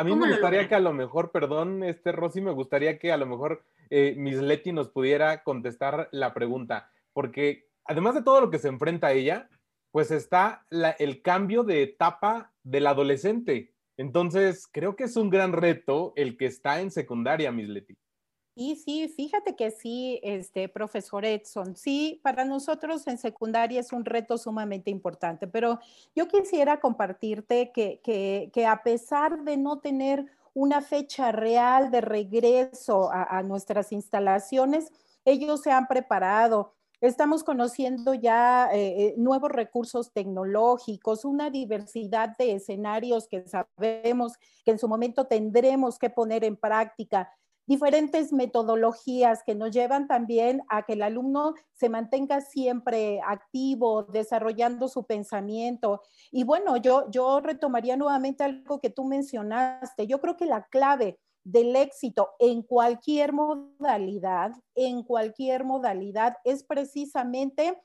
A 0.00 0.04
mí 0.04 0.16
me 0.16 0.30
gustaría 0.30 0.66
que 0.66 0.74
a 0.74 0.80
lo 0.80 0.94
mejor, 0.94 1.30
perdón, 1.30 1.84
este 1.84 2.10
Rosy, 2.10 2.40
me 2.40 2.52
gustaría 2.52 2.98
que 2.98 3.12
a 3.12 3.18
lo 3.18 3.26
mejor 3.26 3.66
eh, 3.90 4.14
Miss 4.16 4.38
Leti 4.38 4.72
nos 4.72 4.88
pudiera 4.88 5.42
contestar 5.42 6.08
la 6.10 6.32
pregunta, 6.32 6.90
porque 7.12 7.68
además 7.84 8.14
de 8.14 8.22
todo 8.22 8.40
lo 8.40 8.50
que 8.50 8.58
se 8.58 8.68
enfrenta 8.68 9.08
a 9.08 9.12
ella, 9.12 9.50
pues 9.90 10.10
está 10.10 10.64
el 10.70 11.20
cambio 11.20 11.64
de 11.64 11.82
etapa 11.82 12.50
del 12.62 12.86
adolescente. 12.86 13.74
Entonces, 13.98 14.66
creo 14.72 14.96
que 14.96 15.04
es 15.04 15.16
un 15.16 15.28
gran 15.28 15.52
reto 15.52 16.14
el 16.16 16.38
que 16.38 16.46
está 16.46 16.80
en 16.80 16.90
secundaria, 16.90 17.52
Miss 17.52 17.68
Leti. 17.68 17.98
Y 18.54 18.76
sí, 18.76 19.08
fíjate 19.08 19.54
que 19.54 19.70
sí, 19.70 20.20
este, 20.22 20.68
profesor 20.68 21.24
Edson, 21.24 21.76
sí, 21.76 22.20
para 22.22 22.44
nosotros 22.44 23.06
en 23.06 23.16
secundaria 23.16 23.80
es 23.80 23.92
un 23.92 24.04
reto 24.04 24.36
sumamente 24.38 24.90
importante, 24.90 25.46
pero 25.46 25.78
yo 26.14 26.26
quisiera 26.26 26.80
compartirte 26.80 27.70
que, 27.72 28.00
que, 28.02 28.66
a 28.66 28.82
pesar 28.82 29.44
de 29.44 29.56
no 29.56 29.78
tener 29.78 30.26
una 30.52 30.80
fecha 30.80 31.30
real 31.30 31.90
de 31.90 32.00
regreso 32.00 33.08
a, 33.12 33.42
nuestras 33.44 33.92
instalaciones, 33.92 34.92
ellos 35.24 35.62
se 35.62 35.70
han 35.70 35.86
preparado, 35.86 36.74
Estamos 37.00 37.44
conociendo 37.44 38.12
ya 38.12 38.68
eh, 38.74 39.06
eh, 39.06 39.14
nuevos 39.16 39.50
recursos 39.50 40.12
tecnológicos, 40.12 41.24
una 41.24 41.48
diversidad 41.48 42.36
de 42.36 42.52
escenarios 42.52 43.26
que 43.26 43.48
sabemos 43.48 44.34
que 44.66 44.72
en 44.72 44.78
su 44.78 44.86
momento 44.86 45.24
tendremos 45.24 45.98
que 45.98 46.10
poner 46.10 46.44
en 46.44 46.56
práctica, 46.56 47.32
diferentes 47.70 48.32
metodologías 48.32 49.44
que 49.44 49.54
nos 49.54 49.70
llevan 49.70 50.08
también 50.08 50.60
a 50.68 50.82
que 50.82 50.94
el 50.94 51.02
alumno 51.02 51.54
se 51.72 51.88
mantenga 51.88 52.40
siempre 52.40 53.20
activo, 53.24 54.02
desarrollando 54.02 54.88
su 54.88 55.04
pensamiento. 55.04 56.02
Y 56.32 56.42
bueno, 56.42 56.78
yo, 56.78 57.08
yo 57.12 57.38
retomaría 57.38 57.96
nuevamente 57.96 58.42
algo 58.42 58.80
que 58.80 58.90
tú 58.90 59.04
mencionaste. 59.04 60.08
Yo 60.08 60.20
creo 60.20 60.36
que 60.36 60.46
la 60.46 60.66
clave 60.66 61.20
del 61.44 61.76
éxito 61.76 62.30
en 62.40 62.62
cualquier 62.62 63.32
modalidad, 63.32 64.50
en 64.74 65.04
cualquier 65.04 65.62
modalidad, 65.62 66.38
es 66.42 66.64
precisamente 66.64 67.80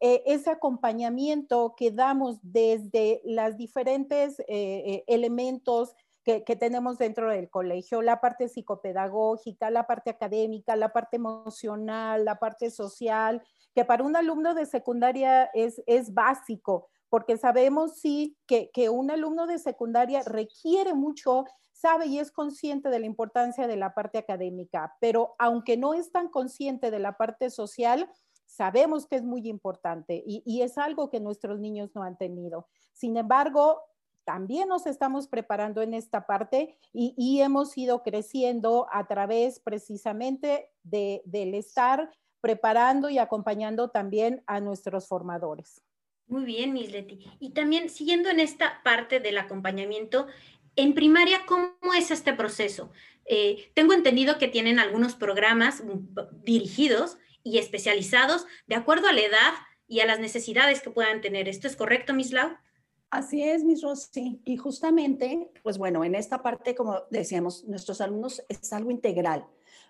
eh, 0.00 0.22
ese 0.26 0.50
acompañamiento 0.50 1.74
que 1.74 1.90
damos 1.90 2.36
desde 2.42 3.22
los 3.24 3.56
diferentes 3.56 4.38
eh, 4.40 4.44
eh, 4.48 5.04
elementos 5.06 5.94
que, 6.24 6.56
tenemos 6.56 6.98
dentro 6.98 7.30
del 7.30 7.50
colegio, 7.50 8.02
la 8.02 8.20
parte 8.20 8.48
psicopedagógica, 8.48 9.70
la 9.70 9.86
parte 9.86 10.10
académica, 10.10 10.76
la 10.76 10.92
parte 10.92 11.16
emocional, 11.16 12.24
la 12.24 12.38
parte 12.38 12.70
social, 12.70 13.42
que 13.74 13.84
para 13.84 14.04
un 14.04 14.16
alumno 14.16 14.54
de 14.54 14.66
secundaria 14.66 15.44
es, 15.54 15.82
es 15.86 16.14
básico, 16.14 16.88
porque 17.08 17.36
sabemos 17.36 17.98
sí 17.98 18.36
que, 18.46 18.70
que 18.72 18.88
un 18.88 19.10
alumno 19.10 19.46
de 19.46 19.58
secundaria 19.58 20.22
requiere 20.24 20.94
mucho 20.94 21.44
sabe 21.72 22.06
y 22.06 22.20
es 22.20 22.30
consciente 22.30 22.90
de 22.90 23.00
la 23.00 23.06
importancia 23.06 23.66
de 23.66 23.76
la 23.76 23.92
parte 23.92 24.16
académica, 24.18 24.94
pero 25.00 25.34
aunque 25.38 25.76
no 25.76 25.94
es 25.94 26.12
tan 26.12 26.28
consciente 26.28 26.92
de 26.92 27.00
la 27.00 27.16
parte 27.16 27.50
social, 27.50 28.08
sabemos 28.46 29.06
que 29.06 29.16
es 29.16 29.24
muy 29.24 29.48
importante 29.48 30.22
y, 30.24 30.62
es 30.62 30.78
algo 30.78 31.10
que 31.10 31.20
nuestros 31.20 31.58
niños 31.58 31.90
no 31.94 32.02
han 32.02 32.16
tenido. 32.16 32.68
Sin 32.92 33.16
embargo, 33.16 33.80
también 34.24 34.68
nos 34.68 34.86
estamos 34.86 35.28
preparando 35.28 35.82
en 35.82 35.94
esta 35.94 36.26
parte 36.26 36.78
y, 36.92 37.40
hemos 37.40 37.76
ido 37.76 38.02
creciendo 38.02 38.86
a 38.92 39.06
través 39.06 39.60
precisamente 39.60 40.70
del 40.82 41.54
estar 41.54 42.10
preparando 42.40 43.08
y 43.08 43.18
acompañando 43.18 43.90
también 43.90 44.42
a 44.46 44.60
nuestros 44.60 45.08
formadores. 45.08 45.82
Muy 46.26 46.44
bien, 46.44 46.72
Miss 46.72 46.90
Leti. 46.90 47.24
Y 47.40 47.50
también 47.50 47.88
siguiendo 47.88 48.30
en 48.30 48.40
esta 48.40 48.82
parte 48.82 49.20
del 49.20 49.38
acompañamiento, 49.38 50.26
en 50.76 50.94
primaria, 50.94 51.42
¿cómo 51.46 51.74
es 51.96 52.10
este 52.10 52.32
proceso? 52.32 52.90
Eh, 53.26 53.70
tengo 53.74 53.92
entendido 53.92 54.38
que 54.38 54.48
tienen 54.48 54.78
algunos 54.78 55.14
programas 55.14 55.82
dirigidos 56.42 57.18
y 57.44 57.58
especializados 57.58 58.46
de 58.66 58.76
acuerdo 58.76 59.08
a 59.08 59.12
la 59.12 59.20
edad 59.20 59.52
y 59.86 60.00
a 60.00 60.06
las 60.06 60.20
necesidades 60.20 60.80
que 60.80 60.90
puedan 60.90 61.20
tener. 61.20 61.48
¿Esto 61.48 61.66
es 61.66 61.76
correcto, 61.76 62.14
Miss 62.14 62.32
Lau? 62.32 62.56
Así 63.12 63.42
es, 63.42 63.62
Miss 63.62 63.82
Rossi. 63.82 64.40
Y 64.42 64.56
justamente, 64.56 65.50
pues 65.62 65.76
bueno, 65.76 66.02
en 66.02 66.14
esta 66.14 66.40
parte, 66.40 66.74
como 66.74 67.02
decíamos, 67.10 67.62
nuestros 67.64 68.00
alumnos 68.00 68.42
es 68.48 68.72
algo 68.72 68.90
integral. 68.90 69.44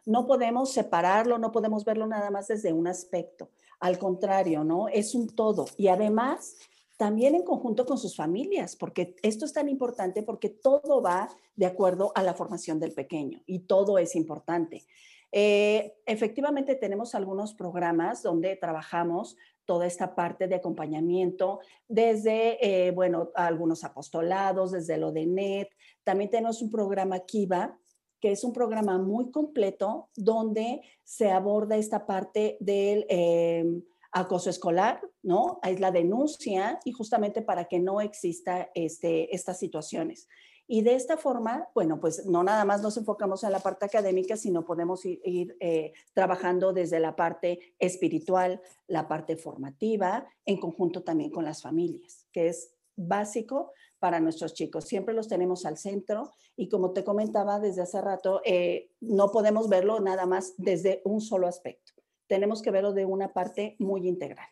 No 0.04 0.26
podemos 0.26 0.72
separarlo, 0.72 1.38
no 1.38 1.52
podemos 1.52 1.84
verlo 1.84 2.08
nada 2.08 2.32
más 2.32 2.48
desde 2.48 2.72
un 2.72 2.88
aspecto. 2.88 3.48
Al 3.78 3.96
contrario, 3.96 4.64
¿no? 4.64 4.88
Es 4.88 5.14
un 5.14 5.28
todo. 5.28 5.66
Y 5.76 5.86
además, 5.86 6.56
también 6.96 7.36
en 7.36 7.44
conjunto 7.44 7.86
con 7.86 7.96
sus 7.96 8.16
familias, 8.16 8.74
porque 8.74 9.14
esto 9.22 9.44
es 9.44 9.52
tan 9.52 9.68
importante 9.68 10.24
porque 10.24 10.48
todo 10.48 11.00
va 11.00 11.28
de 11.54 11.66
acuerdo 11.66 12.10
a 12.16 12.24
la 12.24 12.34
formación 12.34 12.80
del 12.80 12.90
pequeño 12.90 13.40
y 13.46 13.60
todo 13.60 13.98
es 13.98 14.16
importante. 14.16 14.84
Eh, 15.30 15.94
efectivamente, 16.06 16.74
tenemos 16.74 17.14
algunos 17.14 17.54
programas 17.54 18.22
donde 18.22 18.56
trabajamos 18.56 19.36
toda 19.64 19.86
esta 19.86 20.14
parte 20.14 20.48
de 20.48 20.56
acompañamiento, 20.56 21.60
desde, 21.88 22.86
eh, 22.86 22.90
bueno, 22.90 23.30
algunos 23.34 23.84
apostolados, 23.84 24.72
desde 24.72 24.98
lo 24.98 25.12
de 25.12 25.26
NET. 25.26 25.68
También 26.04 26.30
tenemos 26.30 26.62
un 26.62 26.70
programa 26.70 27.20
Kiva, 27.20 27.78
que 28.20 28.32
es 28.32 28.44
un 28.44 28.52
programa 28.52 28.98
muy 28.98 29.30
completo 29.30 30.08
donde 30.16 30.82
se 31.04 31.30
aborda 31.30 31.76
esta 31.76 32.06
parte 32.06 32.56
del... 32.60 33.06
Eh, 33.08 33.82
acoso 34.12 34.50
escolar, 34.50 35.00
¿no? 35.22 35.58
Es 35.62 35.80
la 35.80 35.90
denuncia 35.90 36.78
y 36.84 36.92
justamente 36.92 37.40
para 37.40 37.64
que 37.64 37.80
no 37.80 38.00
exista 38.00 38.70
este, 38.74 39.34
estas 39.34 39.58
situaciones. 39.58 40.28
Y 40.72 40.80
de 40.80 40.94
esta 40.94 41.18
forma, 41.18 41.68
bueno, 41.74 42.00
pues 42.00 42.24
no 42.24 42.42
nada 42.42 42.64
más 42.64 42.80
nos 42.80 42.96
enfocamos 42.96 43.44
en 43.44 43.52
la 43.52 43.60
parte 43.60 43.84
académica, 43.84 44.38
sino 44.38 44.64
podemos 44.64 45.04
ir, 45.04 45.54
eh, 45.60 45.92
trabajando 46.14 46.72
desde 46.72 46.98
la 46.98 47.14
parte 47.14 47.74
espiritual, 47.78 48.62
la 48.86 49.06
parte 49.06 49.36
formativa, 49.36 50.26
en 50.46 50.58
conjunto 50.58 51.02
también 51.02 51.30
con 51.30 51.44
las 51.44 51.60
familias, 51.60 52.26
que 52.32 52.48
es 52.48 52.72
básico 52.96 53.72
para 53.98 54.18
nuestros 54.18 54.54
chicos. 54.54 54.86
Siempre 54.86 55.12
los 55.12 55.28
tenemos 55.28 55.66
al 55.66 55.76
centro 55.76 56.32
y 56.56 56.70
como 56.70 56.92
te 56.92 57.04
comentaba 57.04 57.60
desde 57.60 57.82
hace 57.82 58.00
rato, 58.00 58.40
eh, 58.42 58.92
no 59.02 59.30
podemos 59.30 59.68
verlo 59.68 60.00
nada 60.00 60.24
más 60.24 60.54
desde 60.56 61.02
un 61.04 61.20
solo 61.20 61.48
aspecto 61.48 61.92
tenemos 62.32 62.62
que 62.62 62.70
verlo 62.70 62.94
de 62.94 63.04
una 63.04 63.34
parte 63.34 63.76
muy 63.78 64.08
integral. 64.08 64.48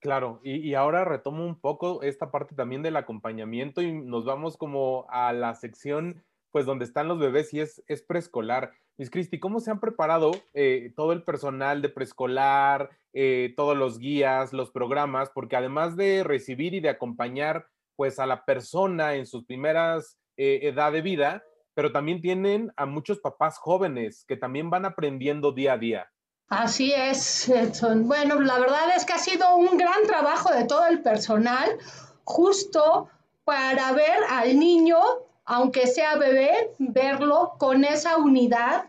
Claro, 0.00 0.40
y, 0.44 0.74
ahora 0.74 1.04
retomo 1.04 1.44
un 1.44 1.60
poco 1.60 2.02
esta 2.02 2.30
parte 2.30 2.54
también 2.54 2.82
del 2.82 2.96
acompañamiento 2.96 3.82
y 3.82 3.92
nos 3.92 4.24
vamos 4.24 4.56
como 4.56 5.06
a 5.10 5.32
la 5.32 5.54
sección, 5.54 6.22
pues 6.52 6.66
donde 6.66 6.84
están 6.84 7.08
los 7.08 7.18
bebés 7.18 7.52
y 7.52 7.60
es, 7.60 7.82
es 7.88 8.02
preescolar. 8.02 8.72
Miss 8.96 9.10
Cristi, 9.10 9.40
¿cómo 9.40 9.58
se 9.58 9.72
han 9.72 9.80
preparado 9.80 10.30
eh, 10.54 10.92
todo 10.94 11.12
el 11.12 11.24
personal 11.24 11.82
de 11.82 11.88
preescolar, 11.88 12.90
eh, 13.12 13.54
todos 13.56 13.76
los 13.76 13.98
guías, 13.98 14.52
los 14.52 14.70
programas? 14.70 15.30
Porque 15.30 15.56
además 15.56 15.96
de 15.96 16.22
recibir 16.22 16.74
y 16.74 16.80
de 16.80 16.90
acompañar 16.90 17.66
pues 17.96 18.20
a 18.20 18.26
la 18.26 18.44
persona 18.44 19.16
en 19.16 19.26
sus 19.26 19.44
primeras 19.44 20.16
eh, 20.36 20.60
edad 20.62 20.92
de 20.92 21.02
vida, 21.02 21.42
pero 21.74 21.90
también 21.90 22.20
tienen 22.20 22.72
a 22.76 22.86
muchos 22.86 23.18
papás 23.18 23.58
jóvenes 23.58 24.24
que 24.26 24.36
también 24.36 24.70
van 24.70 24.84
aprendiendo 24.84 25.50
día 25.50 25.72
a 25.72 25.78
día. 25.78 26.10
Así 26.48 26.92
es. 26.94 27.50
Bueno, 27.96 28.40
la 28.40 28.58
verdad 28.58 28.96
es 28.96 29.04
que 29.04 29.12
ha 29.12 29.18
sido 29.18 29.54
un 29.56 29.76
gran 29.76 30.02
trabajo 30.06 30.50
de 30.52 30.64
todo 30.64 30.86
el 30.86 31.02
personal, 31.02 31.78
justo 32.24 33.08
para 33.44 33.92
ver 33.92 34.18
al 34.30 34.58
niño, 34.58 34.98
aunque 35.44 35.86
sea 35.86 36.16
bebé, 36.16 36.74
verlo 36.78 37.54
con 37.58 37.84
esa 37.84 38.16
unidad. 38.16 38.86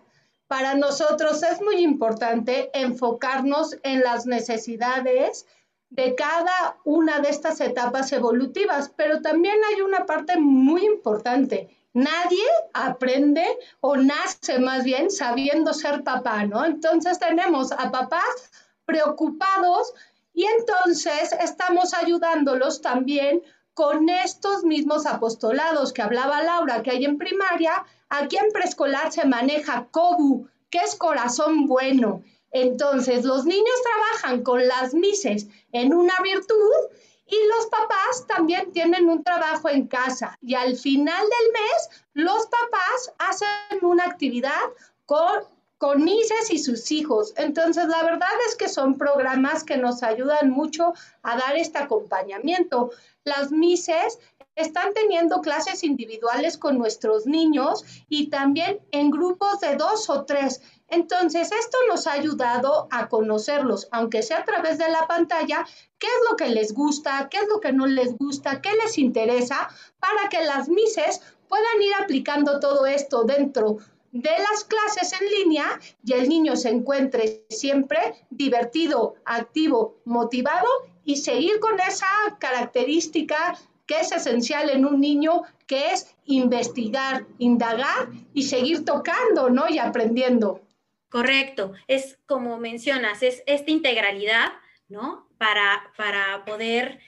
Para 0.48 0.74
nosotros 0.76 1.43
es 1.43 1.62
muy 1.62 1.84
importante 1.84 2.69
enfocarnos 2.74 3.76
en 3.84 4.02
las 4.02 4.26
necesidades 4.26 5.45
de 5.89 6.15
cada 6.15 6.78
una 6.84 7.19
de 7.19 7.30
estas 7.30 7.62
etapas 7.62 8.12
evolutivas, 8.12 8.91
pero 8.95 9.21
también 9.21 9.58
hay 9.69 9.82
una 9.82 10.06
parte 10.06 10.38
muy 10.38 10.86
importante 10.86 11.69
Nadie 11.93 12.45
aprende 12.73 13.45
o 13.82 13.97
nace 13.97 14.60
más 14.60 14.84
bien 14.84 15.10
sabiendo 15.10 15.73
ser 15.73 16.04
papá, 16.04 16.45
¿no? 16.45 16.63
Entonces 16.63 17.17
tenemos 17.17 17.71
a 17.71 17.89
papás 17.89 18.52
preocupados 18.86 19.93
y 20.34 20.45
entonces 20.45 21.32
estamos 21.34 21.95
ayudándolos 21.95 22.82
también 22.82 23.41
con 23.73 24.08
estos 24.08 24.63
mismos 24.63 25.08
apostolados 25.08 25.91
que 25.91 26.04
hablaba 26.04 26.43
Laura, 26.43 26.84
que 26.84 26.91
hay 26.91 27.06
en 27.06 27.17
primaria, 27.17 27.84
aquí 28.10 28.38
en 28.38 28.52
preescolar 28.52 29.12
se 29.12 29.25
maneja 29.25 29.88
COBU, 29.89 30.47
que 30.69 30.80
es 30.80 30.95
corazón 30.95 31.65
bueno. 31.65 32.21
Entonces, 32.51 33.25
los 33.25 33.45
niños 33.45 33.75
trabajan 33.83 34.43
con 34.43 34.67
las 34.67 34.93
mises 34.93 35.47
en 35.71 35.93
una 35.93 36.13
virtud 36.23 36.89
Y 37.31 37.38
los 37.55 37.67
papás 37.67 38.25
también 38.27 38.71
tienen 38.71 39.07
un 39.07 39.23
trabajo 39.23 39.69
en 39.69 39.85
casa 39.88 40.35
y 40.41 40.55
al 40.55 40.75
final 40.75 41.21
del 41.21 41.51
mes 41.53 42.03
los 42.13 42.47
papás 42.47 43.13
hacen 43.19 43.85
una 43.85 44.05
actividad 44.05 44.65
con, 45.05 45.43
con 45.77 46.03
Mises 46.03 46.49
y 46.49 46.57
sus 46.57 46.91
hijos. 46.91 47.33
Entonces, 47.38 47.85
la 47.85 48.01
verdad 48.01 48.29
es 48.47 48.55
que 48.55 48.67
son 48.67 48.97
programas 48.97 49.63
que 49.63 49.77
nos 49.77 50.01
ayudan 50.01 50.49
mucho 50.49 50.93
a 51.21 51.38
dar 51.38 51.55
este 51.55 51.77
acompañamiento. 51.77 52.89
Las 53.25 53.51
Mises 53.51 54.17
están 54.55 54.93
teniendo 54.93 55.41
clases 55.41 55.83
individuales 55.83 56.57
con 56.57 56.77
nuestros 56.77 57.25
niños 57.25 57.85
y 58.09 58.29
también 58.29 58.79
en 58.91 59.09
grupos 59.09 59.59
de 59.62 59.75
dos 59.75 60.09
o 60.09 60.25
tres. 60.25 60.62
Entonces, 60.91 61.52
esto 61.52 61.78
nos 61.88 62.08
ha 62.08 62.13
ayudado 62.13 62.88
a 62.91 63.10
conocerlos, 63.10 63.88
aunque 63.91 64.23
sea 64.23 64.39
a 64.39 64.45
través 64.45 64.78
de 64.78 64.89
la 64.89 65.08
pantalla, 65.08 65.65
qué 65.97 66.08
es 66.08 66.30
lo 66.30 66.36
que 66.36 66.49
les 66.49 66.73
gusta, 66.73 67.28
qué 67.30 67.38
es 67.38 67.47
lo 67.47 67.60
que 67.60 67.71
no 67.71 67.86
les 67.86 68.17
gusta, 68.17 68.62
qué 68.62 68.71
les 68.84 68.97
interesa, 68.97 69.69
para 69.99 70.30
que 70.30 70.43
las 70.43 70.67
mises 70.69 71.21
puedan 71.47 71.82
ir 71.82 71.93
aplicando 72.02 72.60
todo 72.60 72.86
esto 72.86 73.23
dentro 73.23 73.78
de 74.12 74.32
las 74.49 74.63
clases 74.63 75.13
en 75.19 75.28
línea 75.30 75.80
y 76.04 76.13
el 76.13 76.30
niño 76.30 76.56
se 76.56 76.69
encuentre 76.69 77.45
siempre 77.49 78.25
divertido, 78.30 79.15
activo, 79.25 79.97
motivado 80.06 80.67
y 81.06 81.17
seguir 81.17 81.60
con 81.60 81.80
esa 81.80 82.08
característica 82.39 83.58
que 83.86 83.99
es 84.02 84.12
esencial 84.12 84.69
en 84.69 84.86
un 84.86 85.02
niño, 85.02 85.41
que 85.65 85.91
es 85.91 86.15
investigar, 86.25 87.25
indagar 87.39 88.10
y 88.34 88.43
seguir 88.43 88.86
tocando, 88.86 89.49
¿no? 89.49 89.67
Y 89.67 89.80
aprendiendo. 89.80 90.62
Correcto, 91.10 91.74
es 91.88 92.19
como 92.28 92.60
mencionas, 92.60 93.24
es 93.24 93.43
esta 93.48 93.72
integralidad, 93.72 94.52
¿no? 94.88 95.28
Para, 95.38 95.91
para 95.98 96.45
poder 96.45 97.00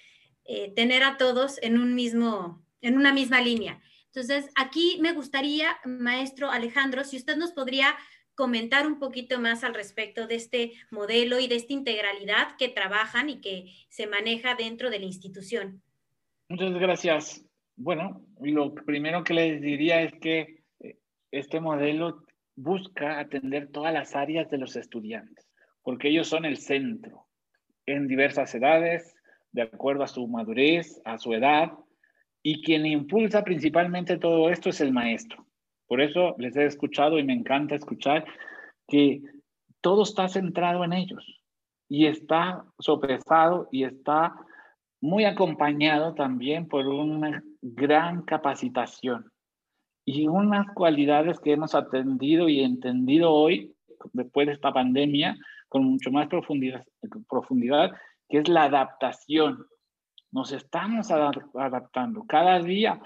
eh, 0.45 0.73
tener 0.75 1.03
a 1.03 1.17
todos 1.17 1.61
en 1.61 1.77
un 1.77 1.93
mismo, 1.93 2.65
en 2.81 2.97
una 2.97 3.13
misma 3.13 3.41
línea. 3.41 3.81
Entonces, 4.07 4.49
aquí 4.55 4.97
me 5.01 5.13
gustaría, 5.13 5.77
maestro 5.85 6.49
Alejandro, 6.49 7.03
si 7.03 7.15
usted 7.15 7.37
nos 7.37 7.51
podría 7.51 7.95
comentar 8.35 8.87
un 8.87 8.97
poquito 8.97 9.39
más 9.39 9.63
al 9.63 9.75
respecto 9.75 10.25
de 10.25 10.35
este 10.35 10.71
modelo 10.89 11.39
y 11.39 11.47
de 11.47 11.55
esta 11.55 11.73
integralidad 11.73 12.55
que 12.57 12.69
trabajan 12.69 13.29
y 13.29 13.39
que 13.39 13.71
se 13.89 14.07
maneja 14.07 14.55
dentro 14.55 14.89
de 14.89 14.99
la 14.99 15.05
institución. 15.05 15.81
Muchas 16.49 16.73
gracias. 16.73 17.45
Bueno, 17.75 18.25
lo 18.41 18.73
primero 18.73 19.23
que 19.23 19.33
les 19.33 19.61
diría 19.61 20.01
es 20.01 20.13
que 20.19 20.63
eh, 20.79 20.97
este 21.31 21.59
modelo 21.59 22.25
busca 22.55 23.19
atender 23.19 23.71
todas 23.71 23.93
las 23.93 24.15
áreas 24.15 24.49
de 24.49 24.57
los 24.57 24.75
estudiantes, 24.75 25.49
porque 25.81 26.09
ellos 26.09 26.27
son 26.27 26.45
el 26.45 26.57
centro 26.57 27.27
en 27.85 28.07
diversas 28.07 28.53
edades, 28.55 29.15
de 29.51 29.63
acuerdo 29.63 30.03
a 30.03 30.07
su 30.07 30.27
madurez, 30.27 31.01
a 31.05 31.17
su 31.17 31.33
edad, 31.33 31.71
y 32.43 32.63
quien 32.63 32.85
impulsa 32.85 33.43
principalmente 33.43 34.17
todo 34.17 34.49
esto 34.49 34.69
es 34.69 34.81
el 34.81 34.91
maestro. 34.91 35.45
Por 35.87 36.01
eso 36.01 36.35
les 36.37 36.55
he 36.55 36.65
escuchado 36.65 37.19
y 37.19 37.23
me 37.23 37.33
encanta 37.33 37.75
escuchar 37.75 38.25
que 38.87 39.21
todo 39.81 40.03
está 40.03 40.27
centrado 40.27 40.83
en 40.83 40.93
ellos 40.93 41.41
y 41.89 42.05
está 42.07 42.63
sopesado 42.79 43.67
y 43.71 43.83
está 43.83 44.33
muy 45.01 45.25
acompañado 45.25 46.13
también 46.13 46.67
por 46.67 46.87
una 46.87 47.43
gran 47.61 48.21
capacitación 48.21 49.30
y 50.13 50.27
unas 50.27 50.67
cualidades 50.73 51.39
que 51.39 51.53
hemos 51.53 51.73
atendido 51.73 52.49
y 52.49 52.61
entendido 52.61 53.31
hoy, 53.31 53.73
después 54.11 54.47
de 54.47 54.53
esta 54.53 54.73
pandemia, 54.73 55.37
con 55.69 55.85
mucho 55.85 56.11
más 56.11 56.27
profundidad, 56.27 57.91
que 58.27 58.39
es 58.39 58.49
la 58.49 58.63
adaptación. 58.63 59.65
Nos 60.31 60.51
estamos 60.51 61.11
adaptando. 61.11 62.25
Cada 62.27 62.59
día 62.59 63.01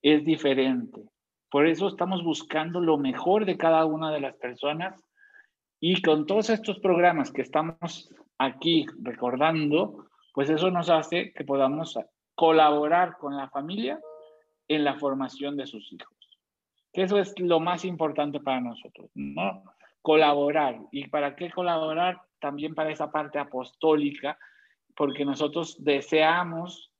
es 0.00 0.24
diferente. 0.24 1.08
Por 1.48 1.66
eso 1.66 1.86
estamos 1.86 2.24
buscando 2.24 2.80
lo 2.80 2.98
mejor 2.98 3.44
de 3.44 3.56
cada 3.56 3.84
una 3.84 4.10
de 4.10 4.20
las 4.20 4.34
personas 4.36 5.00
y 5.78 6.02
con 6.02 6.26
todos 6.26 6.50
estos 6.50 6.80
programas 6.80 7.30
que 7.30 7.42
estamos 7.42 8.12
aquí 8.38 8.86
recordando, 9.00 10.06
pues 10.34 10.50
eso 10.50 10.70
nos 10.72 10.90
hace 10.90 11.32
que 11.34 11.44
podamos 11.44 11.98
colaborar 12.34 13.16
con 13.18 13.36
la 13.36 13.48
familia 13.48 14.00
en 14.66 14.82
la 14.82 14.94
formación 14.94 15.56
de 15.56 15.66
sus 15.66 15.92
hijos 15.92 16.21
que 16.92 17.02
eso 17.02 17.18
es 17.18 17.34
lo 17.38 17.60
más 17.60 17.84
importante 17.84 18.40
para 18.40 18.60
nosotros, 18.60 19.10
¿no? 19.14 19.64
Colaborar. 20.02 20.78
¿Y 20.90 21.08
para 21.08 21.34
qué 21.36 21.50
colaborar? 21.50 22.20
También 22.38 22.74
para 22.74 22.90
esa 22.90 23.10
parte 23.10 23.38
apostólica, 23.38 24.38
porque 24.94 25.24
nosotros 25.24 25.82
deseamos 25.82 26.90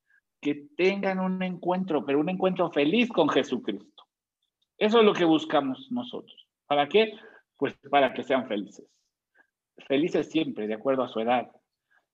que 0.41 0.67
tengan 0.77 1.21
un 1.21 1.43
encuentro, 1.43 2.05
pero 2.05 2.21
un 2.21 2.29
encuentro 2.29 2.71
feliz 2.71 3.09
con 3.09 3.29
Jesucristo. 3.29 4.05
Eso 4.79 5.01
es 5.01 5.05
lo 5.05 5.13
que 5.13 5.25
buscamos 5.25 5.91
nosotros. 5.93 6.49
¿Para 6.67 6.89
qué? 6.89 7.13
Pues 7.57 7.77
para 7.91 8.13
que 8.15 8.25
sean 8.25 8.49
felices. 8.49 8.87
Felices 9.87 10.31
siempre, 10.31 10.67
de 10.67 10.75
acuerdo 10.75 11.03
a 11.03 11.09
su 11.09 11.21
edad. 11.21 11.51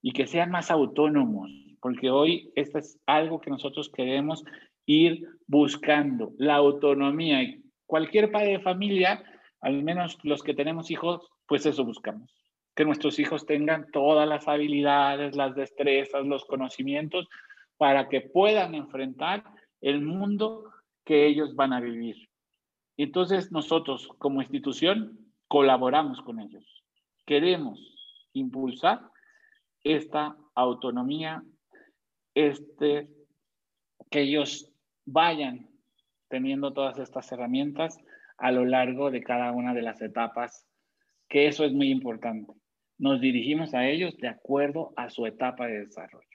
Y 0.01 0.11
que 0.11 0.27
sean 0.27 0.51
más 0.51 0.69
autónomos, 0.69 1.49
porque 1.81 2.09
hoy 2.11 2.51
esto 2.55 2.77
es 2.77 2.99
algo 3.05 3.39
que 3.41 3.49
nosotros 3.49 3.89
queremos 3.89 4.43
ir 4.85 5.27
buscando, 5.47 6.33
la 6.37 6.55
autonomía 6.55 7.41
cualquier 7.89 8.31
padre 8.31 8.51
de 8.51 8.59
familia, 8.59 9.23
al 9.61 9.81
menos 9.81 10.19
los 10.23 10.43
que 10.43 10.53
tenemos 10.53 10.91
hijos, 10.91 11.27
pues 11.47 11.65
eso 11.65 11.83
buscamos. 11.83 12.31
Que 12.75 12.85
nuestros 12.85 13.17
hijos 13.17 13.47
tengan 13.47 13.89
todas 13.91 14.29
las 14.29 14.47
habilidades, 14.47 15.35
las 15.35 15.55
destrezas, 15.55 16.23
los 16.23 16.45
conocimientos 16.45 17.27
para 17.77 18.07
que 18.07 18.21
puedan 18.21 18.75
enfrentar 18.75 19.43
el 19.81 20.01
mundo 20.01 20.65
que 21.03 21.25
ellos 21.25 21.55
van 21.55 21.73
a 21.73 21.81
vivir. 21.81 22.29
Entonces 22.95 23.51
nosotros 23.51 24.07
como 24.19 24.43
institución 24.43 25.17
colaboramos 25.47 26.21
con 26.21 26.39
ellos. 26.39 26.83
Queremos 27.25 27.79
impulsar 28.33 29.01
esta 29.83 30.37
autonomía, 30.53 31.41
este, 32.35 33.09
que 34.11 34.21
ellos 34.21 34.71
vayan 35.05 35.68
teniendo 36.29 36.73
todas 36.73 36.99
estas 36.99 37.31
herramientas 37.31 37.97
a 38.37 38.51
lo 38.51 38.65
largo 38.65 39.11
de 39.11 39.21
cada 39.21 39.51
una 39.51 39.73
de 39.73 39.81
las 39.81 40.01
etapas, 40.01 40.65
que 41.27 41.47
eso 41.47 41.65
es 41.65 41.73
muy 41.73 41.89
importante. 41.89 42.53
Nos 42.97 43.19
dirigimos 43.21 43.73
a 43.73 43.87
ellos 43.87 44.15
de 44.17 44.29
acuerdo 44.29 44.93
a 44.95 45.09
su 45.09 45.25
etapa 45.25 45.67
de 45.67 45.85
desarrollo. 45.85 46.27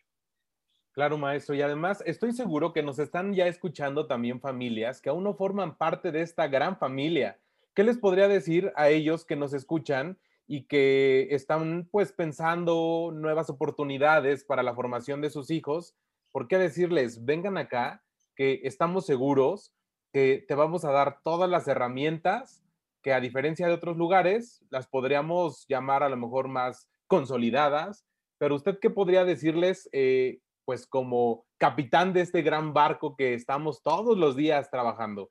Claro, 0.92 1.18
maestro. 1.18 1.54
Y 1.54 1.62
además 1.62 2.02
estoy 2.06 2.32
seguro 2.32 2.72
que 2.72 2.82
nos 2.82 2.98
están 2.98 3.34
ya 3.34 3.46
escuchando 3.46 4.06
también 4.06 4.40
familias 4.40 5.00
que 5.00 5.10
aún 5.10 5.24
no 5.24 5.34
forman 5.34 5.76
parte 5.76 6.12
de 6.12 6.20
esta 6.20 6.46
gran 6.46 6.78
familia. 6.78 7.38
¿Qué 7.74 7.82
les 7.82 7.98
podría 7.98 8.28
decir 8.28 8.72
a 8.76 8.88
ellos 8.88 9.24
que 9.24 9.34
nos 9.34 9.52
escuchan 9.54 10.18
y 10.46 10.66
que 10.66 11.28
están 11.30 11.88
pues 11.90 12.12
pensando 12.12 13.10
nuevas 13.12 13.50
oportunidades 13.50 14.44
para 14.44 14.62
la 14.62 14.74
formación 14.74 15.20
de 15.20 15.30
sus 15.30 15.50
hijos? 15.50 15.96
¿Por 16.30 16.46
qué 16.46 16.58
decirles, 16.58 17.24
vengan 17.24 17.58
acá, 17.58 18.04
que 18.36 18.60
estamos 18.62 19.06
seguros 19.06 19.74
que 20.14 20.44
te 20.46 20.54
vamos 20.54 20.84
a 20.84 20.92
dar 20.92 21.18
todas 21.24 21.50
las 21.50 21.66
herramientas 21.66 22.62
que 23.02 23.12
a 23.12 23.18
diferencia 23.20 23.66
de 23.66 23.72
otros 23.72 23.96
lugares, 23.96 24.64
las 24.70 24.86
podríamos 24.86 25.66
llamar 25.68 26.04
a 26.04 26.08
lo 26.08 26.16
mejor 26.16 26.46
más 26.46 26.88
consolidadas, 27.08 28.06
pero 28.38 28.54
usted 28.54 28.78
qué 28.80 28.90
podría 28.90 29.24
decirles, 29.24 29.90
eh, 29.92 30.38
pues 30.64 30.86
como 30.86 31.44
capitán 31.58 32.12
de 32.12 32.20
este 32.20 32.42
gran 32.42 32.72
barco 32.72 33.16
que 33.16 33.34
estamos 33.34 33.82
todos 33.82 34.16
los 34.16 34.36
días 34.36 34.70
trabajando? 34.70 35.30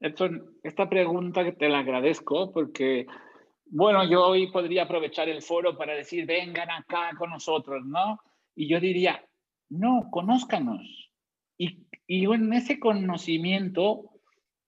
Edson, 0.00 0.58
esta 0.62 0.90
pregunta 0.90 1.50
te 1.50 1.70
la 1.70 1.78
agradezco 1.78 2.52
porque, 2.52 3.06
bueno, 3.64 4.04
yo 4.04 4.26
hoy 4.26 4.52
podría 4.52 4.82
aprovechar 4.82 5.30
el 5.30 5.40
foro 5.40 5.78
para 5.78 5.94
decir, 5.94 6.26
vengan 6.26 6.70
acá 6.70 7.12
con 7.16 7.30
nosotros, 7.30 7.86
¿no? 7.86 8.20
Y 8.54 8.68
yo 8.68 8.80
diría, 8.80 9.26
no, 9.70 10.08
conózcanos. 10.10 11.13
Y 11.56 11.84
y 12.06 12.26
en 12.26 12.52
ese 12.52 12.78
conocimiento, 12.78 14.10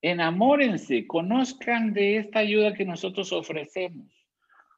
enamórense, 0.01 1.05
conozcan 1.05 1.93
de 1.93 2.17
esta 2.17 2.39
ayuda 2.39 2.73
que 2.73 2.85
nosotros 2.85 3.31
ofrecemos, 3.31 4.07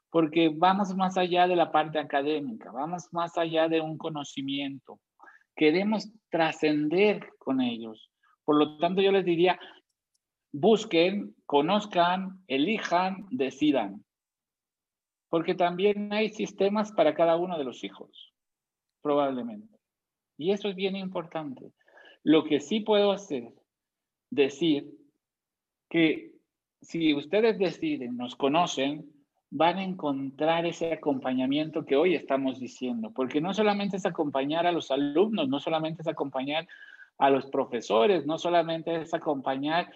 porque 0.09 0.51
vamos 0.53 0.93
más 0.95 1.17
allá 1.17 1.47
de 1.47 1.55
la 1.55 1.71
parte 1.71 1.99
académica, 1.99 2.71
vamos 2.71 3.07
más 3.13 3.37
allá 3.37 3.69
de 3.69 3.79
un 3.79 3.97
conocimiento. 3.97 4.99
Queremos 5.55 6.11
trascender 6.29 7.29
con 7.37 7.61
ellos. 7.61 8.11
Por 8.43 8.57
lo 8.57 8.77
tanto, 8.77 9.01
yo 9.01 9.11
les 9.11 9.23
diría, 9.23 9.59
busquen, 10.51 11.35
conozcan, 11.45 12.43
elijan, 12.47 13.25
decidan. 13.29 14.03
Porque 15.29 15.53
también 15.53 16.11
hay 16.11 16.29
sistemas 16.29 16.91
para 16.91 17.13
cada 17.13 17.37
uno 17.37 17.57
de 17.57 17.63
los 17.63 17.83
hijos, 17.83 18.33
probablemente. 19.01 19.77
Y 20.37 20.51
eso 20.51 20.69
es 20.69 20.75
bien 20.75 20.95
importante. 20.95 21.71
Lo 22.29 22.43
que 22.43 22.59
sí 22.59 22.81
puedo 22.81 23.11
hacer, 23.11 23.55
decir 24.29 24.93
que 25.89 26.35
si 26.79 27.15
ustedes 27.15 27.57
deciden, 27.57 28.17
nos 28.17 28.35
conocen, 28.35 29.11
van 29.49 29.79
a 29.79 29.83
encontrar 29.83 30.67
ese 30.67 30.93
acompañamiento 30.93 31.87
que 31.87 31.95
hoy 31.95 32.13
estamos 32.13 32.59
diciendo, 32.59 33.11
porque 33.15 33.41
no 33.41 33.51
solamente 33.55 33.97
es 33.97 34.05
acompañar 34.05 34.67
a 34.67 34.71
los 34.71 34.91
alumnos, 34.91 35.49
no 35.49 35.59
solamente 35.59 36.03
es 36.03 36.07
acompañar 36.07 36.67
a 37.17 37.31
los 37.31 37.47
profesores, 37.47 38.27
no 38.27 38.37
solamente 38.37 38.95
es 39.01 39.11
acompañar 39.15 39.91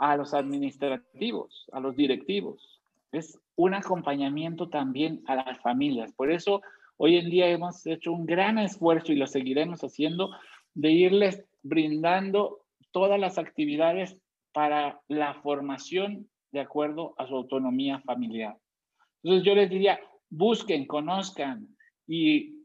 a 0.00 0.16
los 0.16 0.34
administrativos, 0.34 1.66
a 1.70 1.78
los 1.78 1.94
directivos, 1.94 2.80
es 3.12 3.38
un 3.54 3.74
acompañamiento 3.74 4.70
también 4.70 5.22
a 5.28 5.36
las 5.36 5.60
familias. 5.60 6.12
Por 6.14 6.32
eso 6.32 6.62
hoy 6.96 7.16
en 7.16 7.30
día 7.30 7.46
hemos 7.46 7.86
hecho 7.86 8.10
un 8.10 8.26
gran 8.26 8.58
esfuerzo 8.58 9.12
y 9.12 9.16
lo 9.16 9.28
seguiremos 9.28 9.82
haciendo 9.82 10.30
de 10.76 10.90
irles 10.92 11.44
brindando 11.62 12.60
todas 12.92 13.18
las 13.18 13.38
actividades 13.38 14.20
para 14.52 15.00
la 15.08 15.34
formación 15.42 16.28
de 16.52 16.60
acuerdo 16.60 17.14
a 17.18 17.26
su 17.26 17.34
autonomía 17.34 18.00
familiar. 18.00 18.56
Entonces 19.22 19.44
yo 19.44 19.54
les 19.54 19.70
diría, 19.70 19.98
busquen, 20.30 20.86
conozcan 20.86 21.66
y 22.06 22.56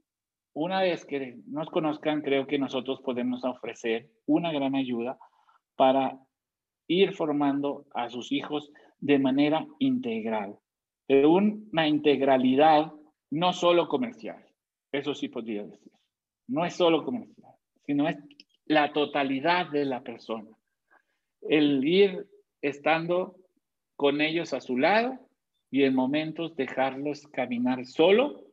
una 0.54 0.82
vez 0.82 1.06
que 1.06 1.40
nos 1.48 1.70
conozcan, 1.70 2.22
creo 2.22 2.46
que 2.46 2.60
nosotros 2.60 3.02
podemos 3.02 3.44
ofrecer 3.46 4.10
una 4.26 4.52
gran 4.52 4.76
ayuda 4.76 5.18
para 5.78 6.20
ir 6.88 7.14
formando 7.14 7.86
a 7.94 8.10
sus 8.10 8.32
hijos 8.34 8.72
de 9.00 9.20
manera 9.20 9.66
integral, 9.80 10.58
de 11.08 11.26
una 11.26 11.88
integralidad 11.88 12.92
no 13.32 13.54
solo 13.54 13.88
comercial, 13.88 14.46
eso 14.92 15.16
sí 15.16 15.30
podría 15.30 15.64
decir, 15.64 15.92
no 16.48 16.66
es 16.66 16.76
solo 16.76 17.06
comercial, 17.06 17.51
sino 17.86 18.08
es 18.08 18.18
la 18.66 18.94
totalidad 18.94 19.70
de 19.70 19.86
la 19.86 20.02
persona. 20.02 20.50
El 21.42 21.84
ir 21.86 22.28
estando 22.62 23.36
con 23.96 24.22
ellos 24.22 24.54
a 24.54 24.62
su 24.62 24.78
lado 24.78 25.20
y 25.70 25.84
en 25.84 25.96
momentos 25.96 26.56
dejarlos 26.56 27.28
caminar 27.28 27.86
solo 27.86 28.44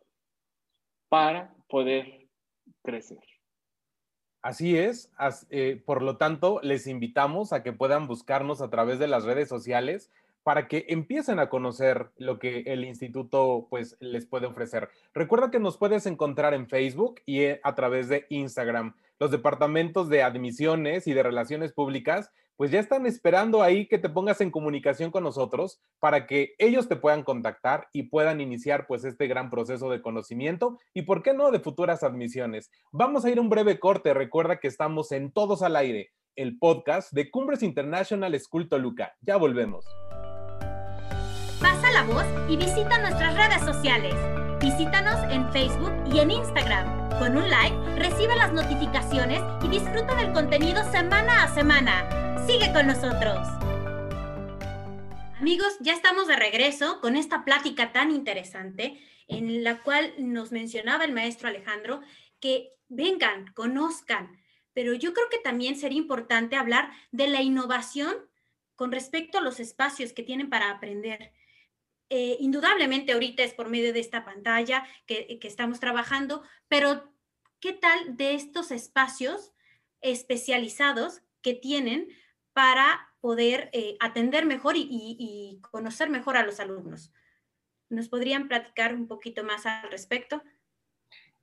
para 1.08 1.54
poder 1.68 2.28
crecer. 2.82 3.18
Así 4.40 4.76
es, 4.76 5.10
eh, 5.50 5.82
por 5.84 6.02
lo 6.02 6.16
tanto, 6.16 6.60
les 6.62 6.86
invitamos 6.86 7.52
a 7.52 7.62
que 7.62 7.72
puedan 7.72 8.06
buscarnos 8.06 8.62
a 8.62 8.70
través 8.70 8.98
de 8.98 9.08
las 9.08 9.24
redes 9.24 9.48
sociales 9.48 10.10
para 10.44 10.68
que 10.68 10.86
empiecen 10.88 11.40
a 11.40 11.50
conocer 11.50 12.10
lo 12.16 12.38
que 12.38 12.60
el 12.66 12.84
instituto 12.84 13.66
pues 13.68 13.96
les 14.00 14.26
puede 14.26 14.46
ofrecer. 14.46 14.88
Recuerda 15.12 15.50
que 15.50 15.58
nos 15.58 15.76
puedes 15.76 16.06
encontrar 16.06 16.54
en 16.54 16.68
Facebook 16.68 17.20
y 17.26 17.40
eh, 17.40 17.60
a 17.64 17.74
través 17.74 18.08
de 18.08 18.26
Instagram. 18.30 18.94
Los 19.18 19.30
departamentos 19.30 20.08
de 20.08 20.22
admisiones 20.22 21.06
y 21.06 21.12
de 21.12 21.22
relaciones 21.22 21.72
públicas 21.72 22.30
pues 22.58 22.72
ya 22.72 22.80
están 22.80 23.06
esperando 23.06 23.62
ahí 23.62 23.86
que 23.86 23.98
te 23.98 24.08
pongas 24.08 24.40
en 24.40 24.50
comunicación 24.50 25.12
con 25.12 25.22
nosotros 25.22 25.80
para 26.00 26.26
que 26.26 26.56
ellos 26.58 26.88
te 26.88 26.96
puedan 26.96 27.22
contactar 27.22 27.86
y 27.92 28.04
puedan 28.04 28.40
iniciar 28.40 28.88
pues 28.88 29.04
este 29.04 29.28
gran 29.28 29.48
proceso 29.48 29.88
de 29.90 30.02
conocimiento 30.02 30.76
y 30.92 31.02
por 31.02 31.22
qué 31.22 31.34
no 31.34 31.52
de 31.52 31.60
futuras 31.60 32.02
admisiones. 32.02 32.72
Vamos 32.90 33.24
a 33.24 33.30
ir 33.30 33.38
un 33.38 33.48
breve 33.48 33.78
corte, 33.78 34.12
recuerda 34.12 34.58
que 34.58 34.66
estamos 34.66 35.12
en 35.12 35.30
Todos 35.30 35.62
al 35.62 35.76
Aire, 35.76 36.10
el 36.34 36.58
podcast 36.58 37.12
de 37.12 37.30
Cumbres 37.30 37.62
International 37.62 38.38
School 38.40 38.68
Toluca. 38.68 39.14
Ya 39.20 39.36
volvemos. 39.36 39.86
Pasa 41.60 41.92
la 41.92 42.02
voz 42.02 42.26
y 42.48 42.56
visita 42.56 42.98
nuestras 42.98 43.36
redes 43.36 43.62
sociales. 43.62 44.16
Visítanos 44.60 45.32
en 45.32 45.48
Facebook 45.52 45.92
y 46.12 46.18
en 46.18 46.32
Instagram. 46.32 46.97
Con 47.18 47.36
un 47.36 47.50
like, 47.50 47.76
recibe 47.96 48.36
las 48.36 48.52
notificaciones 48.52 49.40
y 49.64 49.68
disfruta 49.68 50.14
del 50.14 50.32
contenido 50.32 50.88
semana 50.92 51.42
a 51.42 51.52
semana. 51.52 52.46
Sigue 52.46 52.72
con 52.72 52.86
nosotros. 52.86 53.38
Amigos, 55.40 55.76
ya 55.80 55.94
estamos 55.94 56.28
de 56.28 56.36
regreso 56.36 57.00
con 57.00 57.16
esta 57.16 57.44
plática 57.44 57.90
tan 57.90 58.12
interesante 58.12 59.00
en 59.26 59.64
la 59.64 59.82
cual 59.82 60.14
nos 60.18 60.52
mencionaba 60.52 61.04
el 61.04 61.12
maestro 61.12 61.48
Alejandro 61.48 62.02
que 62.38 62.70
vengan, 62.88 63.52
conozcan, 63.52 64.38
pero 64.72 64.94
yo 64.94 65.12
creo 65.12 65.28
que 65.28 65.38
también 65.38 65.74
sería 65.74 65.98
importante 65.98 66.54
hablar 66.54 66.92
de 67.10 67.26
la 67.26 67.42
innovación 67.42 68.14
con 68.76 68.92
respecto 68.92 69.38
a 69.38 69.42
los 69.42 69.58
espacios 69.58 70.12
que 70.12 70.22
tienen 70.22 70.48
para 70.48 70.70
aprender. 70.70 71.32
Eh, 72.10 72.36
indudablemente 72.40 73.12
ahorita 73.12 73.42
es 73.42 73.54
por 73.54 73.68
medio 73.68 73.92
de 73.92 74.00
esta 74.00 74.24
pantalla 74.24 74.86
que, 75.06 75.38
que 75.38 75.48
estamos 75.48 75.78
trabajando, 75.80 76.42
pero 76.68 77.12
¿qué 77.60 77.72
tal 77.72 78.16
de 78.16 78.34
estos 78.34 78.70
espacios 78.70 79.52
especializados 80.00 81.22
que 81.42 81.54
tienen 81.54 82.08
para 82.52 83.08
poder 83.20 83.70
eh, 83.72 83.96
atender 84.00 84.46
mejor 84.46 84.74
y, 84.76 85.58
conocer 85.70 86.08
mejor 86.08 86.36
a 86.36 86.44
los 86.44 86.60
alumnos. 86.60 87.12
¿Nos 87.88 88.08
podrían 88.08 88.48
platicar 88.48 88.94
un 88.94 89.06
poquito 89.06 89.44
más 89.44 89.66
al 89.66 89.90
respecto? 89.90 90.42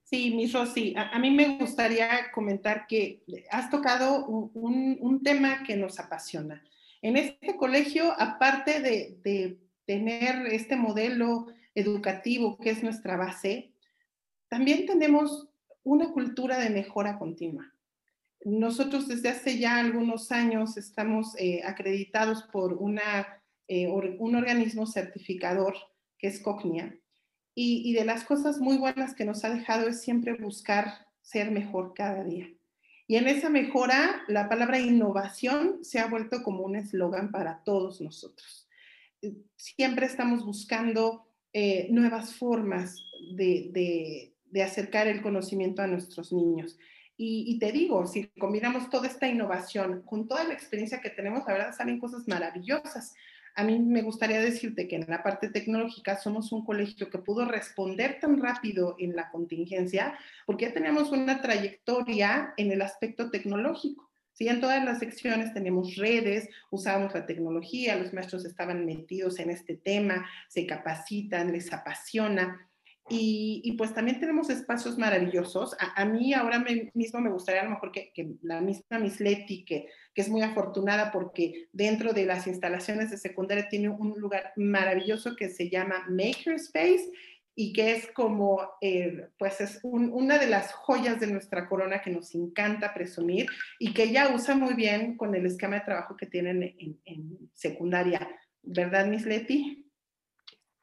Sí, 0.04 0.32
mi 0.32 0.48
Rosy, 0.48 0.94
a, 0.96 1.18
mí 1.20 1.32
me 1.32 1.58
gustaría 1.58 2.32
comentar 2.32 2.86
que 2.88 3.24
has 3.50 3.70
tocado 3.70 4.26
un, 4.28 5.22
tema 5.24 5.64
que 5.64 5.76
nos 5.76 6.00
apasiona. 6.00 6.64
En 7.02 7.18
este 7.18 7.56
colegio, 7.56 8.14
aparte 8.20 8.80
de, 8.80 9.18
de 9.24 9.58
tener 9.86 10.48
este 10.48 10.76
modelo 10.76 11.48
educativo 11.74 12.58
que 12.58 12.72
es 12.72 12.84
nuestra 12.84 13.18
base, 13.18 13.72
también 14.50 14.86
tenemos 14.86 15.48
una 15.84 16.12
cultura 16.12 16.60
de 16.60 16.70
mejora 16.70 17.18
continua. 17.20 17.72
Nosotros 18.44 19.08
desde 19.08 19.30
hace 19.30 19.58
ya 19.58 19.78
algunos 19.78 20.32
años 20.32 20.78
estamos 20.78 21.36
eh, 21.40 21.62
acreditados 21.66 22.44
por 22.44 22.80
eh, 23.68 23.88
un 23.88 24.36
organismo 24.36 24.86
certificador 24.86 25.76
que 26.18 26.28
es 26.28 26.40
Cognia. 26.40 26.98
Y, 27.58 27.94
de 27.94 28.04
las 28.04 28.26
cosas 28.26 28.60
muy 28.60 28.78
buenas 28.78 29.16
que 29.16 29.24
nos 29.24 29.46
ha 29.46 29.50
dejado 29.50 29.88
es 29.88 30.02
siempre 30.02 30.34
buscar 30.34 31.08
ser 31.22 31.52
mejor 31.52 31.94
cada 31.94 32.24
día. 32.24 32.50
Y 33.08 33.16
en 33.16 33.30
esa 33.30 33.50
mejora, 33.50 34.24
la 34.28 34.50
palabra 34.50 34.78
innovación 34.78 35.80
se 35.82 36.00
ha 36.00 36.08
vuelto 36.08 36.44
como 36.44 36.64
un 36.64 36.76
eslogan 36.76 37.32
para 37.32 37.64
todos 37.64 38.02
nosotros. 38.02 38.65
Siempre 39.56 40.06
estamos 40.06 40.46
buscando 40.46 41.28
eh, 41.54 41.88
nuevas 41.90 42.36
formas 42.36 42.98
de, 43.36 44.34
de 44.52 44.64
acercar 44.64 45.08
el 45.08 45.22
conocimiento 45.22 45.82
a 45.82 45.88
nuestros 45.88 46.32
niños. 46.32 46.78
Y, 47.18 47.58
te 47.60 47.72
digo, 47.72 48.06
si 48.08 48.28
combinamos 48.40 48.90
toda 48.90 49.08
esta 49.08 49.28
innovación 49.28 50.02
con 50.02 50.28
toda 50.28 50.44
la 50.44 50.54
experiencia 50.54 51.00
que 51.00 51.10
tenemos, 51.10 51.44
la 51.48 51.54
verdad 51.54 51.76
salen 51.76 52.00
cosas 52.00 52.28
maravillosas. 52.28 53.14
A 53.56 53.64
mí 53.64 53.80
me 53.80 54.02
gustaría 54.02 54.42
decirte 54.42 54.90
que 54.90 54.98
en 54.98 55.06
la 55.08 55.24
parte 55.24 55.50
tecnológica 55.50 56.18
somos 56.18 56.52
un 56.52 56.66
colegio 56.66 57.10
que 57.10 57.20
pudo 57.20 57.46
responder 57.46 58.20
tan 58.20 58.42
rápido 58.42 58.98
en 59.00 59.16
la 59.16 59.32
contingencia 59.32 60.20
porque 60.46 60.66
ya 60.66 60.74
tenemos 60.74 61.10
una 61.12 61.42
trayectoria 61.42 62.54
en 62.58 62.72
el 62.74 62.82
aspecto 62.82 63.32
tecnológico. 63.32 64.05
Sí, 64.36 64.50
en 64.50 64.60
todas 64.60 64.84
las 64.84 65.00
secciones 65.00 65.54
tenemos 65.54 65.96
redes, 65.96 66.50
usamos 66.70 67.14
la 67.14 67.26
tecnología, 67.26 67.96
los 67.96 68.12
maestros 68.12 68.44
estaban 68.44 68.86
metidos 68.86 69.40
en 69.40 69.50
este 69.50 69.78
tema, 69.78 70.30
se 70.50 70.66
capacitan, 70.68 71.54
les 71.54 71.72
apasiona. 71.72 72.70
Y, 73.08 73.76
pues 73.78 73.94
también 73.94 74.20
tenemos 74.20 74.50
espacios 74.50 74.98
maravillosos. 74.98 75.78
A, 75.80 76.04
mí 76.06 76.34
ahora 76.34 76.66
mismo 76.94 77.22
me 77.22 77.30
gustaría 77.30 77.62
a 77.62 77.66
lo 77.66 77.70
mejor 77.70 77.92
que, 77.92 78.12
la 78.42 78.60
misma 78.62 79.00
Miss 79.00 79.22
Leti, 79.22 79.64
que, 79.64 79.88
que, 80.14 80.22
es 80.22 80.28
muy 80.28 80.42
afortunada 80.42 81.12
porque 81.12 81.68
dentro 81.72 82.14
de 82.14 82.26
las 82.26 82.48
instalaciones 82.48 83.12
de 83.12 83.18
secundaria 83.18 83.70
tiene 83.70 83.90
un 83.90 84.20
lugar 84.20 84.52
maravilloso 84.58 85.36
que 85.36 85.50
se 85.50 85.70
llama 85.70 86.06
Makerspace 86.10 87.12
y 87.56 87.72
que 87.72 87.96
es 87.96 88.12
como, 88.12 88.60
eh, 88.82 89.30
pues 89.40 89.62
es 89.62 89.80
una 89.84 90.38
de 90.38 90.48
las 90.48 90.74
joyas 90.74 91.20
de 91.22 91.28
nuestra 91.28 91.70
corona 91.70 92.02
que 92.02 92.12
nos 92.12 92.36
encanta 92.36 92.94
presumir 92.94 93.48
y 93.80 93.94
que 93.94 94.04
ella 94.04 94.36
usa 94.36 94.56
muy 94.56 94.74
bien 94.74 95.16
con 95.16 95.34
el 95.34 95.46
esquema 95.46 95.76
de 95.76 95.86
trabajo 95.86 96.18
que 96.18 96.26
tienen 96.26 96.62
en, 96.64 97.00
en 97.06 97.50
secundaria. 97.54 98.28
¿Verdad, 98.62 99.06
Miss 99.06 99.26
Leti? 99.26 99.86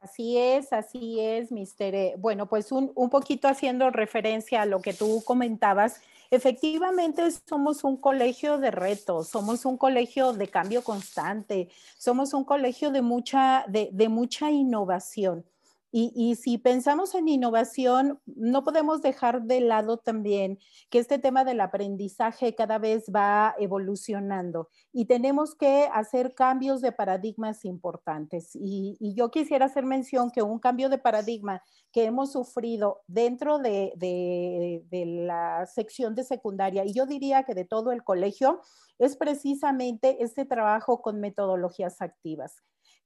Así 0.02 0.36
es, 0.36 0.72
así 0.72 1.20
es, 1.20 1.52
Mister. 1.52 1.94
E. 1.94 2.14
Bueno, 2.18 2.48
pues 2.48 2.72
un, 2.72 2.90
un, 2.96 3.08
poquito 3.08 3.46
haciendo 3.46 3.88
referencia 3.90 4.62
a 4.62 4.66
lo 4.66 4.82
que 4.82 4.94
tú 4.94 5.22
comentabas, 5.24 6.00
efectivamente 6.32 7.22
somos 7.46 7.84
un 7.84 7.96
colegio 7.96 8.58
de 8.58 8.72
retos, 8.72 9.28
somos 9.28 9.64
un 9.64 9.76
colegio 9.76 10.32
de 10.32 10.48
cambio 10.48 10.82
constante, 10.82 11.68
somos 11.96 12.34
un 12.34 12.44
colegio 12.44 12.90
de 12.90 13.00
mucha, 13.00 13.64
de, 13.68 13.90
de 13.92 14.08
mucha 14.08 14.50
innovación. 14.50 15.44
Y, 15.94 16.36
si 16.36 16.56
pensamos 16.56 17.14
en 17.14 17.28
innovación, 17.28 18.18
no 18.24 18.64
podemos 18.64 19.02
dejar 19.02 19.42
de 19.42 19.60
lado 19.60 19.98
también 19.98 20.58
que 20.88 20.98
este 20.98 21.18
tema 21.18 21.44
del 21.44 21.60
aprendizaje 21.60 22.54
cada 22.54 22.78
vez 22.78 23.04
va 23.14 23.54
evolucionando 23.58 24.70
y 24.90 25.04
tenemos 25.04 25.54
que 25.54 25.90
hacer 25.92 26.34
cambios 26.34 26.80
de 26.80 26.92
paradigmas 26.92 27.66
importantes. 27.66 28.52
Y, 28.54 28.96
yo 29.14 29.30
quisiera 29.30 29.66
hacer 29.66 29.84
mención 29.84 30.30
que 30.30 30.42
un 30.42 30.58
cambio 30.58 30.88
de 30.88 30.96
paradigma 30.96 31.62
que 31.92 32.04
hemos 32.04 32.32
sufrido 32.32 33.02
dentro 33.06 33.58
de, 33.58 33.92
de 33.98 35.06
la 35.06 35.66
sección 35.66 36.14
de 36.14 36.24
secundaria, 36.24 36.86
y 36.86 36.94
yo 36.94 37.04
diría 37.04 37.42
que 37.42 37.52
de 37.52 37.66
todo 37.66 37.92
el 37.92 38.02
colegio, 38.02 38.62
es 38.98 39.18
precisamente 39.18 40.24
este 40.24 40.46
trabajo 40.46 41.02
con 41.02 41.20
metodologías 41.20 42.00
activas 42.00 42.62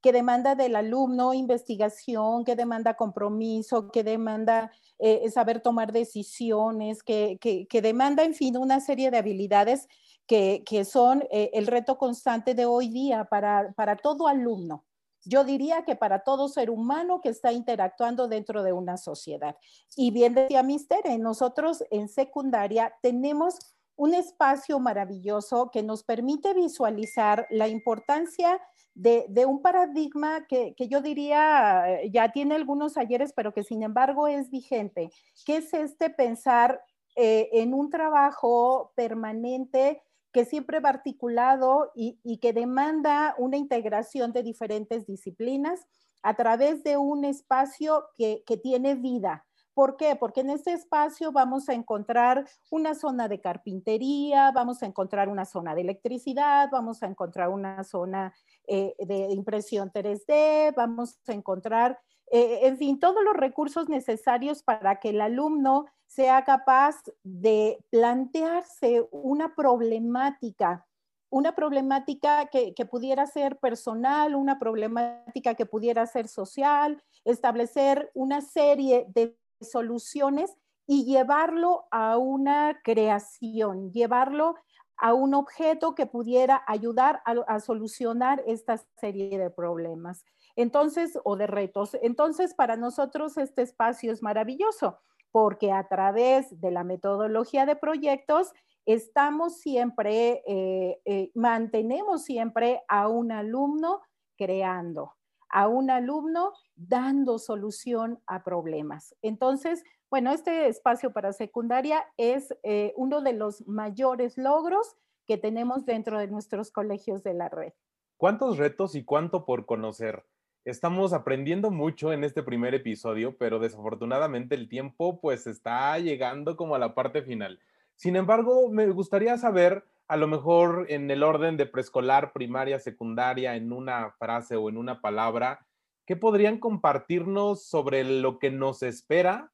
que 0.06 0.12
demanda 0.12 0.54
del 0.54 0.76
alumno 0.76 1.34
investigación, 1.34 2.44
que 2.44 2.54
demanda 2.54 2.94
compromiso, 2.94 3.90
que 3.90 4.04
demanda 4.04 4.70
eh, 5.00 5.28
saber 5.32 5.60
tomar 5.60 5.90
decisiones, 5.90 7.02
que, 7.02 7.38
que, 7.40 7.82
demanda, 7.82 8.22
en 8.22 8.32
fin, 8.32 8.56
una 8.56 8.78
serie 8.78 9.10
de 9.10 9.18
habilidades 9.18 9.88
que, 10.24 10.62
que 10.64 10.84
son 10.84 11.24
eh, 11.32 11.50
el 11.54 11.66
reto 11.66 11.98
constante 11.98 12.54
de 12.54 12.66
hoy 12.66 12.88
día 12.88 13.24
para, 13.24 13.72
para 13.72 13.96
todo 13.96 14.28
alumno. 14.28 14.84
Yo 15.24 15.42
diría 15.42 15.82
que 15.84 15.96
para 15.96 16.20
todo 16.20 16.48
ser 16.48 16.70
humano 16.70 17.20
que 17.20 17.30
está 17.30 17.50
interactuando 17.50 18.28
dentro 18.28 18.62
de 18.62 18.72
una 18.72 18.98
sociedad. 18.98 19.56
Y 19.96 20.12
bien 20.12 20.34
decía 20.34 20.62
Mister, 20.62 21.00
nosotros 21.18 21.82
en 21.90 22.08
secundaria 22.08 22.94
tenemos 23.02 23.58
un 23.96 24.14
espacio 24.14 24.78
maravilloso 24.78 25.70
que 25.72 25.82
nos 25.82 26.04
permite 26.04 26.54
visualizar 26.54 27.48
la 27.50 27.66
importancia 27.66 28.60
de, 28.96 29.44
un 29.46 29.60
paradigma 29.60 30.46
que, 30.46 30.74
yo 30.88 31.02
diría 31.02 32.00
eh, 32.00 32.10
ya 32.10 32.32
tiene 32.32 32.54
algunos 32.54 32.96
ayeres, 32.96 33.32
pero 33.34 33.52
que 33.52 33.62
sin 33.62 33.82
embargo 33.82 34.26
es 34.26 34.50
vigente, 34.50 35.10
que 35.44 35.58
es 35.58 35.72
este 35.74 36.08
pensar 36.08 36.80
eh, 37.14 37.50
en 37.52 37.74
un 37.74 37.90
trabajo 37.90 38.92
permanente 38.96 40.02
que 40.32 40.46
siempre 40.46 40.80
va 40.80 40.90
articulado 40.90 41.92
y, 41.94 42.38
que 42.40 42.52
demanda 42.52 43.34
una 43.38 43.56
integración 43.56 44.32
de 44.32 44.42
diferentes 44.42 45.06
disciplinas 45.06 45.86
a 46.22 46.34
través 46.34 46.82
de 46.82 46.96
un 46.96 47.24
espacio 47.24 48.04
que, 48.16 48.42
que 48.46 48.56
tiene 48.56 48.94
vida, 48.94 49.46
¿Por 49.76 49.98
qué? 49.98 50.16
Porque 50.16 50.40
en 50.40 50.48
este 50.48 50.72
espacio 50.72 51.32
vamos 51.32 51.68
a 51.68 51.74
encontrar 51.74 52.48
una 52.70 52.94
zona 52.94 53.28
de 53.28 53.42
carpintería, 53.42 54.50
vamos 54.50 54.82
a 54.82 54.86
encontrar 54.86 55.28
una 55.28 55.44
zona 55.44 55.74
de 55.74 55.82
electricidad, 55.82 56.70
vamos 56.72 57.02
a 57.02 57.06
encontrar 57.06 57.50
una 57.50 57.84
zona 57.84 58.32
eh, 58.66 58.94
de 58.98 59.30
impresión 59.34 59.92
3D, 59.92 60.74
vamos 60.74 61.18
a 61.26 61.32
encontrar, 61.34 62.00
eh, 62.30 62.60
en 62.62 62.78
fin, 62.78 62.98
todos 62.98 63.22
los 63.22 63.36
recursos 63.36 63.90
necesarios 63.90 64.62
para 64.62 64.98
que 64.98 65.10
el 65.10 65.20
alumno 65.20 65.84
sea 66.06 66.42
capaz 66.44 67.02
de 67.22 67.84
plantearse 67.90 69.06
una 69.10 69.54
problemática 69.54 70.86
una 71.28 71.56
problemática 71.56 72.46
que, 72.46 72.72
que, 72.72 72.86
pudiera 72.86 73.26
ser 73.26 73.58
personal, 73.58 74.36
una 74.36 74.60
problemática 74.60 75.54
que 75.54 75.66
pudiera 75.66 76.06
ser 76.06 76.28
social, 76.28 77.02
establecer 77.24 78.10
una 78.14 78.40
serie 78.40 79.06
de 79.08 79.36
soluciones 79.60 80.56
y 80.86 81.04
llevarlo 81.04 81.86
a 81.90 82.16
una 82.16 82.80
creación, 82.82 83.92
llevarlo 83.92 84.54
a 84.96 85.12
un 85.14 85.34
objeto 85.34 85.94
que 85.94 86.06
pudiera 86.06 86.62
ayudar 86.66 87.22
a, 87.24 87.60
solucionar 87.60 88.42
esta 88.46 88.78
serie 88.98 89.38
de 89.38 89.50
problemas. 89.50 90.24
Entonces, 90.54 91.18
o 91.24 91.36
de 91.36 91.46
retos. 91.46 91.96
Entonces, 92.00 92.54
para 92.54 92.76
nosotros 92.76 93.36
este 93.36 93.62
espacio 93.62 94.12
es 94.12 94.22
maravilloso 94.22 94.98
porque 95.32 95.70
a 95.70 95.86
través 95.86 96.58
de 96.62 96.70
la 96.70 96.82
metodología 96.82 97.66
de 97.66 97.76
proyectos 97.76 98.52
estamos 98.86 99.58
siempre, 99.58 100.42
eh, 100.46 100.98
eh, 101.04 101.30
mantenemos 101.34 102.24
siempre 102.24 102.82
a 102.88 103.08
un 103.08 103.32
alumno 103.32 104.00
creando, 104.38 105.15
a 105.48 105.68
un 105.68 105.90
alumno 105.90 106.52
dando 106.74 107.38
solución 107.38 108.20
a 108.26 108.44
problemas. 108.44 109.14
Entonces, 109.22 109.84
bueno, 110.10 110.30
este 110.30 110.68
espacio 110.68 111.12
para 111.12 111.32
secundaria 111.32 112.04
es 112.16 112.54
eh, 112.62 112.92
uno 112.96 113.20
de 113.22 113.32
los 113.32 113.66
mayores 113.66 114.38
logros 114.38 114.96
que 115.26 115.36
tenemos 115.36 115.84
dentro 115.84 116.18
de 116.18 116.28
nuestros 116.28 116.70
colegios 116.70 117.22
de 117.22 117.34
la 117.34 117.48
red. 117.48 117.72
¿Cuántos 118.16 118.56
retos 118.56 118.94
y 118.94 119.04
cuánto 119.04 119.44
por 119.44 119.66
conocer? 119.66 120.24
Estamos 120.64 121.12
aprendiendo 121.12 121.70
mucho 121.70 122.12
en 122.12 122.24
este 122.24 122.42
primer 122.42 122.74
episodio, 122.74 123.36
pero 123.36 123.58
desafortunadamente 123.58 124.54
el 124.54 124.68
tiempo 124.68 125.20
pues 125.20 125.46
está 125.46 125.98
llegando 125.98 126.56
como 126.56 126.74
a 126.74 126.78
la 126.78 126.94
parte 126.94 127.22
final. 127.22 127.60
Sin 127.94 128.16
embargo, 128.16 128.68
me 128.70 128.86
gustaría 128.88 129.38
saber, 129.38 129.84
a 130.08 130.16
lo 130.16 130.26
mejor 130.28 130.86
en 130.88 131.10
el 131.10 131.22
orden 131.22 131.56
de 131.56 131.66
preescolar, 131.66 132.32
primaria, 132.32 132.78
secundaria, 132.78 133.56
en 133.56 133.72
una 133.72 134.12
frase 134.18 134.56
o 134.56 134.68
en 134.68 134.76
una 134.76 135.00
palabra, 135.00 135.66
¿qué 136.06 136.16
podrían 136.16 136.58
compartirnos 136.58 137.66
sobre 137.68 138.04
lo 138.04 138.38
que 138.38 138.50
nos 138.50 138.82
espera 138.82 139.52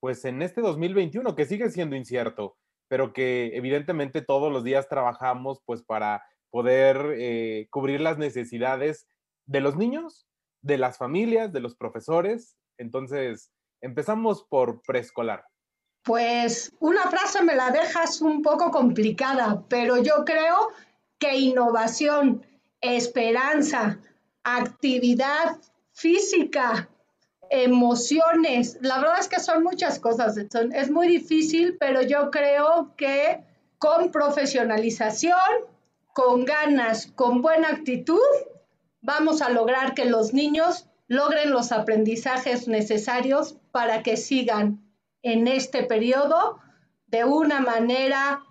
pues 0.00 0.24
en 0.24 0.42
este 0.42 0.62
2021 0.62 1.36
que 1.36 1.44
sigue 1.44 1.70
siendo 1.70 1.94
incierto, 1.94 2.56
pero 2.88 3.12
que 3.12 3.54
evidentemente 3.54 4.22
todos 4.22 4.50
los 4.50 4.64
días 4.64 4.88
trabajamos 4.88 5.60
pues 5.64 5.82
para 5.82 6.24
poder 6.50 7.14
eh, 7.18 7.68
cubrir 7.70 8.00
las 8.00 8.18
necesidades 8.18 9.06
de 9.46 9.60
los 9.60 9.76
niños, 9.76 10.26
de 10.62 10.78
las 10.78 10.98
familias, 10.98 11.52
de 11.52 11.60
los 11.60 11.76
profesores. 11.76 12.56
Entonces, 12.78 13.52
empezamos 13.82 14.44
por 14.48 14.82
preescolar. 14.82 15.44
Pues 16.10 16.72
una 16.80 17.08
frase 17.08 17.40
me 17.44 17.54
la 17.54 17.70
dejas 17.70 18.20
un 18.20 18.42
poco 18.42 18.72
complicada, 18.72 19.62
pero 19.68 19.96
yo 19.96 20.24
creo 20.24 20.70
que 21.20 21.36
innovación, 21.36 22.44
esperanza, 22.80 24.00
actividad 24.42 25.58
física, 25.92 26.88
emociones. 27.48 28.76
La 28.80 28.98
verdad 28.98 29.20
es 29.20 29.28
que 29.28 29.38
son 29.38 29.62
muchas 29.62 30.00
cosas. 30.00 30.36
es 30.36 30.90
muy 30.90 31.06
difícil, 31.06 31.76
pero 31.78 32.02
yo 32.02 32.32
creo 32.32 32.92
que 32.96 33.44
con 33.78 34.10
profesionalización, 34.10 35.38
con 36.12 36.44
ganas, 36.44 37.12
con 37.14 37.40
buena 37.40 37.68
actitud, 37.68 38.18
vamos 39.00 39.42
a 39.42 39.50
lograr 39.50 39.94
que 39.94 40.06
los 40.06 40.34
niños 40.34 40.88
logren 41.06 41.52
los 41.52 41.70
aprendizajes 41.70 42.66
necesarios 42.66 43.54
para 43.70 44.02
que 44.02 44.16
sigan 44.16 44.89
en 45.22 45.48
este 45.48 45.84
periodo 45.84 46.58
de 47.06 47.24
una 47.24 47.60
manera 47.60 48.42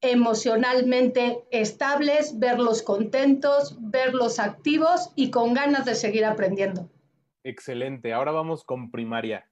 emocionalmente 0.00 1.44
estables, 1.50 2.38
verlos 2.38 2.82
contentos, 2.82 3.76
verlos 3.80 4.38
activos 4.38 5.12
y 5.14 5.30
con 5.30 5.54
ganas 5.54 5.84
de 5.84 5.94
seguir 5.94 6.24
aprendiendo. 6.24 6.88
Excelente. 7.44 8.12
Ahora 8.12 8.32
vamos 8.32 8.64
con 8.64 8.90
primaria. 8.90 9.50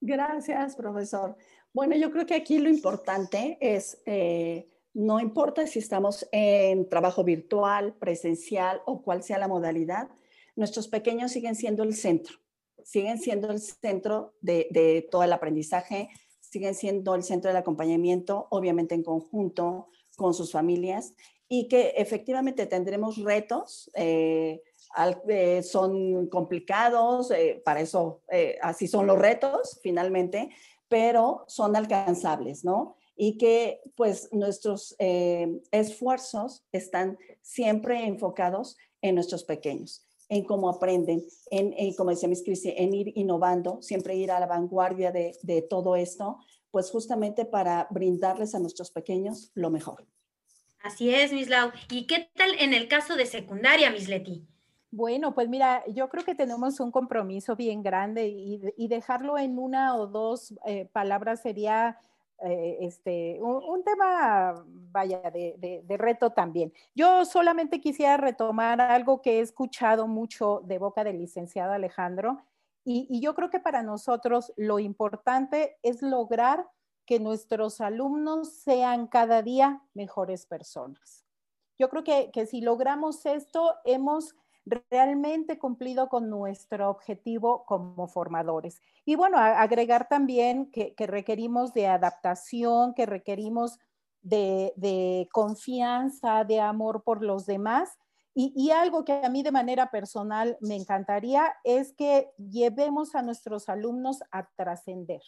Gracias, 0.00 0.76
profesor. 0.76 1.36
Bueno, 1.72 1.96
yo 1.96 2.10
creo 2.10 2.26
que 2.26 2.34
aquí 2.34 2.58
lo 2.58 2.68
importante 2.68 3.58
es, 3.60 4.00
eh, 4.06 4.68
no 4.94 5.20
importa 5.20 5.66
si 5.66 5.78
estamos 5.78 6.26
en 6.32 6.88
trabajo 6.88 7.24
virtual, 7.24 7.94
presencial 7.94 8.80
o 8.86 9.02
cual 9.02 9.22
sea 9.22 9.38
la 9.38 9.48
modalidad, 9.48 10.08
nuestros 10.54 10.88
pequeños 10.88 11.32
siguen 11.32 11.54
siendo 11.54 11.82
el 11.82 11.94
centro, 11.94 12.38
siguen 12.86 13.18
siendo 13.18 13.50
el 13.50 13.58
centro 13.58 14.34
de, 14.40 15.08
todo 15.10 15.24
el 15.24 15.32
aprendizaje, 15.32 16.08
siguen 16.38 16.76
siendo 16.76 17.16
el 17.16 17.24
centro 17.24 17.48
del 17.48 17.56
acompañamiento, 17.56 18.46
obviamente 18.50 18.94
en 18.94 19.02
conjunto 19.02 19.88
con 20.16 20.32
sus 20.34 20.52
familias, 20.52 21.12
y 21.48 21.66
que 21.66 21.94
efectivamente 21.96 22.64
tendremos 22.66 23.18
retos. 23.18 23.90
Eh, 23.94 24.62
eh, 25.28 25.62
son 25.64 26.28
complicados, 26.28 27.32
eh, 27.32 27.60
para 27.64 27.80
eso 27.80 28.22
así 28.62 28.86
son 28.86 29.08
los 29.08 29.18
retos 29.18 29.80
finalmente, 29.82 30.50
pero 30.88 31.44
son 31.48 31.74
alcanzables, 31.74 32.64
¿no? 32.64 32.94
Y 33.16 33.36
que 33.36 33.80
pues 33.96 34.28
nuestros 34.32 34.94
esfuerzos 34.98 36.64
están 36.70 37.18
siempre 37.42 38.06
enfocados 38.06 38.76
en 39.02 39.16
nuestros 39.16 39.42
pequeños 39.42 40.05
en 40.28 40.44
cómo 40.44 40.68
aprenden, 40.68 41.22
en, 41.50 41.94
como 41.94 42.10
decía 42.10 42.28
Miss 42.28 42.42
Cristi, 42.42 42.74
en 42.76 42.94
ir 42.94 43.12
innovando, 43.16 43.80
siempre 43.82 44.16
ir 44.16 44.30
a 44.30 44.40
la 44.40 44.46
vanguardia 44.46 45.12
de, 45.12 45.36
de 45.42 45.62
todo 45.62 45.96
esto, 45.96 46.38
pues 46.70 46.90
justamente 46.90 47.44
para 47.44 47.86
brindarles 47.90 48.54
a 48.54 48.58
nuestros 48.58 48.90
pequeños 48.90 49.50
lo 49.54 49.70
mejor. 49.70 50.06
Así 50.82 51.12
es, 51.12 51.32
Miss 51.32 51.48
Lau. 51.48 51.70
¿Y 51.90 52.06
qué 52.06 52.30
tal 52.34 52.50
en 52.58 52.74
el 52.74 52.86
caso 52.86 53.16
de 53.16 53.26
secundaria, 53.26 53.90
Miss 53.90 54.08
Leti? 54.08 54.46
Bueno, 54.90 55.34
pues 55.34 55.48
mira, 55.48 55.84
yo 55.88 56.08
creo 56.08 56.24
que 56.24 56.34
tenemos 56.34 56.80
un 56.80 56.90
compromiso 56.90 57.56
bien 57.56 57.82
grande 57.82 58.28
y, 58.28 58.88
dejarlo 58.88 59.36
en 59.36 59.58
una 59.58 59.96
o 59.96 60.06
dos 60.06 60.54
eh, 60.64 60.88
palabras 60.92 61.42
sería 61.42 61.98
eh, 62.42 62.78
este, 62.82 63.38
un, 63.40 63.82
tema, 63.82 64.62
vaya, 64.66 65.22
de, 65.30 65.96
reto 65.96 66.30
también. 66.30 66.72
Yo 66.94 67.24
solamente 67.24 67.80
quisiera 67.80 68.18
retomar 68.18 68.80
algo 68.80 69.22
que 69.22 69.38
he 69.38 69.40
escuchado 69.40 70.06
mucho 70.06 70.60
de 70.64 70.78
boca 70.78 71.02
del 71.02 71.18
licenciado 71.18 71.72
Alejandro, 71.72 72.38
y, 72.84 73.20
yo 73.20 73.34
creo 73.34 73.50
que 73.50 73.58
para 73.58 73.82
nosotros 73.82 74.52
lo 74.56 74.78
importante 74.78 75.76
es 75.82 76.02
lograr 76.02 76.68
que 77.04 77.18
nuestros 77.18 77.80
alumnos 77.80 78.52
sean 78.52 79.08
cada 79.08 79.42
día 79.42 79.82
mejores 79.94 80.46
personas. 80.46 81.24
Yo 81.78 81.88
creo 81.88 82.04
que, 82.04 82.30
que 82.32 82.46
si 82.46 82.60
logramos 82.60 83.26
esto, 83.26 83.74
hemos 83.84 84.36
realmente 84.66 85.58
cumplido 85.58 86.08
con 86.08 86.28
nuestro 86.28 86.90
objetivo 86.90 87.64
como 87.66 88.08
formadores. 88.08 88.82
Y 89.04 89.14
bueno, 89.14 89.38
agregar 89.38 90.08
también 90.08 90.70
que, 90.70 90.94
requerimos 90.98 91.72
de 91.72 91.86
adaptación, 91.86 92.92
que 92.94 93.06
requerimos 93.06 93.78
de, 94.22 95.28
confianza, 95.32 96.44
de 96.44 96.60
amor 96.60 97.04
por 97.04 97.22
los 97.22 97.46
demás 97.46 97.96
Y, 98.34 98.70
algo 98.70 99.04
que 99.04 99.24
a 99.24 99.30
mí 99.30 99.42
de 99.42 99.52
manera 99.52 99.90
personal 99.90 100.58
me 100.60 100.74
encantaría 100.74 101.54
es 101.64 101.94
que 101.94 102.32
llevemos 102.36 103.14
a 103.14 103.22
nuestros 103.22 103.70
alumnos 103.70 104.18
a 104.30 104.46
trascender, 104.56 105.22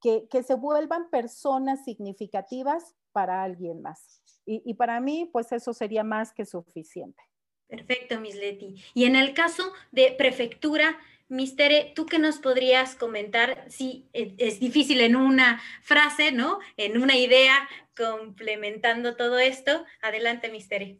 que, 0.00 0.42
se 0.46 0.54
vuelvan 0.54 1.10
personas 1.10 1.84
significativas 1.84 2.94
para 3.12 3.42
alguien 3.42 3.82
más. 3.82 4.22
Y, 4.46 4.74
para 4.74 5.00
mí, 5.00 5.28
pues 5.32 5.50
eso 5.52 5.72
sería 5.72 6.04
más 6.04 6.32
que 6.32 6.44
suficiente. 6.44 7.22
Perfecto, 7.68 8.20
Miss 8.20 8.36
Leti. 8.36 8.74
Y 8.94 9.04
en 9.04 9.16
el 9.16 9.34
caso 9.34 9.72
de 9.92 10.14
prefectura, 10.16 10.98
Mistere, 11.28 11.92
¿tú 11.96 12.04
qué 12.06 12.18
nos 12.18 12.38
podrías 12.38 12.96
comentar? 12.96 13.64
Si 13.68 14.06
sí, 14.12 14.34
es 14.38 14.60
difícil 14.60 15.00
en 15.00 15.16
una 15.16 15.60
frase, 15.82 16.32
¿no? 16.32 16.58
En 16.76 17.00
una 17.00 17.16
idea, 17.16 17.68
complementando 17.96 19.16
todo 19.16 19.38
esto. 19.38 19.84
Adelante, 20.02 20.50
Mistere. 20.50 20.98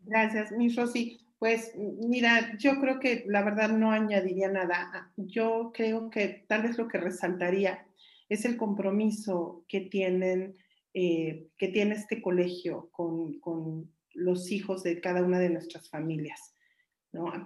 Gracias, 0.00 0.52
Miss 0.52 0.76
Rosy. 0.76 1.20
Pues 1.38 1.72
mira, 1.76 2.56
yo 2.58 2.80
creo 2.80 3.00
que 3.00 3.24
la 3.26 3.42
verdad 3.42 3.68
no 3.70 3.90
añadiría 3.90 4.48
nada. 4.48 5.12
Yo 5.16 5.72
creo 5.74 6.08
que 6.08 6.44
tal 6.48 6.62
vez 6.62 6.78
lo 6.78 6.88
que 6.88 6.98
resaltaría 6.98 7.86
es 8.28 8.44
el 8.44 8.56
compromiso 8.56 9.64
que 9.68 9.80
tienen, 9.80 10.56
eh, 10.94 11.48
que 11.58 11.68
tiene 11.68 11.96
este 11.96 12.22
colegio 12.22 12.90
con, 12.92 13.40
los 14.14 14.50
hijos 14.50 14.82
de 14.82 15.00
cada 15.00 15.22
una 15.22 15.38
de 15.38 15.50
nuestras 15.50 15.88
familias. 15.88 16.54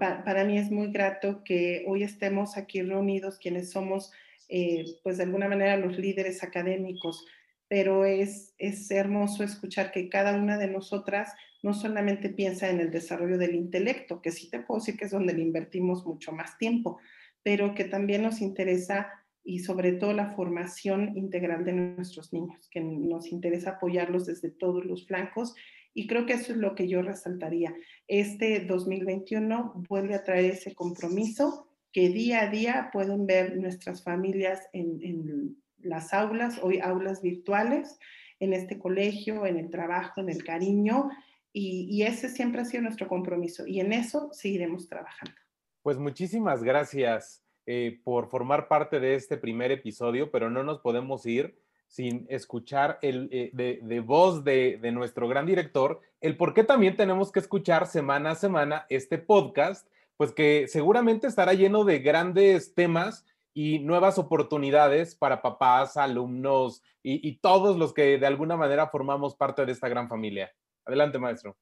para 0.00 0.44
mí 0.44 0.58
es 0.58 0.70
muy 0.70 0.92
grato 0.92 1.42
que 1.44 1.84
hoy 1.86 2.02
estemos 2.02 2.56
aquí 2.56 2.82
reunidos 2.82 3.38
quienes 3.38 3.70
somos, 3.70 4.12
eh, 4.48 4.84
pues 5.02 5.16
de 5.16 5.24
alguna 5.24 5.48
manera, 5.48 5.76
los 5.76 5.98
líderes 5.98 6.42
académicos, 6.42 7.26
pero 7.68 8.04
es, 8.04 8.54
es 8.58 8.90
hermoso 8.90 9.42
escuchar 9.42 9.90
que 9.90 10.08
cada 10.08 10.36
una 10.36 10.56
de 10.56 10.68
nosotras 10.68 11.32
no 11.62 11.74
solamente 11.74 12.28
piensa 12.28 12.70
en 12.70 12.80
el 12.80 12.90
desarrollo 12.90 13.38
del 13.38 13.56
intelecto, 13.56 14.22
que 14.22 14.30
sí 14.30 14.48
te 14.50 14.60
puedo 14.60 14.78
decir 14.78 14.96
que 14.96 15.06
es 15.06 15.10
donde 15.10 15.34
le 15.34 15.42
invertimos 15.42 16.06
mucho 16.06 16.30
más 16.30 16.58
tiempo, 16.58 17.00
pero 17.42 17.74
que 17.74 17.84
también 17.84 18.22
nos 18.22 18.40
interesa 18.40 19.08
y 19.42 19.60
sobre 19.60 19.92
todo 19.92 20.12
la 20.12 20.34
formación 20.34 21.16
integral 21.16 21.64
de 21.64 21.72
nuestros 21.72 22.32
niños, 22.32 22.68
que 22.68 22.80
nos 22.80 23.30
interesa 23.30 23.70
apoyarlos 23.70 24.26
desde 24.26 24.50
todos 24.50 24.84
los 24.84 25.06
flancos 25.06 25.54
y 25.96 26.06
creo 26.06 26.26
que 26.26 26.34
eso 26.34 26.52
es 26.52 26.58
lo 26.58 26.74
que 26.74 26.88
yo 26.88 27.00
resaltaría. 27.00 27.74
Este 28.06 28.60
2021 28.60 29.72
vuelve 29.88 30.14
a 30.14 30.22
traer 30.22 30.44
ese 30.44 30.74
compromiso 30.74 31.68
que 31.90 32.10
día 32.10 32.42
a 32.42 32.50
día 32.50 32.90
pueden 32.92 33.26
ver 33.26 33.56
nuestras 33.56 34.04
familias 34.04 34.68
en, 34.74 35.02
en 35.02 35.56
las 35.78 36.12
aulas, 36.12 36.60
hoy 36.62 36.80
aulas 36.80 37.22
virtuales, 37.22 37.98
en 38.40 38.52
este 38.52 38.78
colegio, 38.78 39.46
en 39.46 39.56
el 39.56 39.70
trabajo, 39.70 40.20
en 40.20 40.28
el 40.28 40.44
cariño, 40.44 41.08
y, 41.50 42.02
ese 42.02 42.28
siempre 42.28 42.60
ha 42.60 42.66
sido 42.66 42.82
nuestro 42.82 43.08
compromiso 43.08 43.66
y 43.66 43.80
en 43.80 43.94
eso 43.94 44.28
seguiremos 44.32 44.90
trabajando. 44.90 45.34
Pues 45.82 45.96
muchísimas 45.96 46.62
gracias 46.62 47.42
eh, 47.64 47.98
por 48.04 48.28
formar 48.28 48.68
parte 48.68 49.00
de 49.00 49.14
este 49.14 49.38
primer 49.38 49.72
episodio, 49.72 50.30
pero 50.30 50.50
no 50.50 50.62
nos 50.62 50.80
podemos 50.80 51.24
ir 51.24 51.58
sin 51.86 52.26
escuchar 52.28 52.98
el, 53.02 53.28
eh, 53.32 53.50
de, 53.52 54.00
voz 54.00 54.44
de, 54.44 54.78
nuestro 54.92 55.28
gran 55.28 55.46
director, 55.46 56.00
el 56.20 56.36
por 56.36 56.54
qué 56.54 56.64
también 56.64 56.96
tenemos 56.96 57.32
que 57.32 57.40
escuchar 57.40 57.86
semana 57.86 58.30
a 58.30 58.34
semana 58.34 58.86
este 58.88 59.18
podcast, 59.18 59.88
pues 60.16 60.32
que 60.32 60.66
seguramente 60.68 61.26
estará 61.26 61.54
lleno 61.54 61.84
de 61.84 62.00
grandes 62.00 62.74
temas 62.74 63.24
y 63.54 63.78
nuevas 63.78 64.18
oportunidades 64.18 65.14
para 65.14 65.42
papás, 65.42 65.96
alumnos 65.96 66.82
y, 67.02 67.26
y 67.26 67.36
todos 67.36 67.78
los 67.78 67.94
que 67.94 68.18
de 68.18 68.26
alguna 68.26 68.56
manera 68.56 68.88
formamos 68.88 69.34
parte 69.34 69.64
de 69.64 69.72
esta 69.72 69.88
gran 69.88 70.08
familia. 70.08 70.52
Adelante, 70.84 71.18
maestro. 71.18 71.56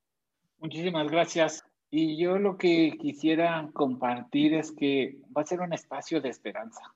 Muchísimas 0.59 1.09
gracias. 1.09 1.65
Y 1.91 2.17
yo 2.17 2.39
lo 2.39 2.57
que 2.59 2.97
quisiera 2.99 3.69
compartir 3.73 4.55
es 4.55 4.73
que 4.73 5.19
va 5.37 5.43
a 5.43 5.47
ser 5.47 5.61
un 5.61 5.73
espacio 5.73 6.21
de 6.21 6.29
esperanza, 6.29 6.93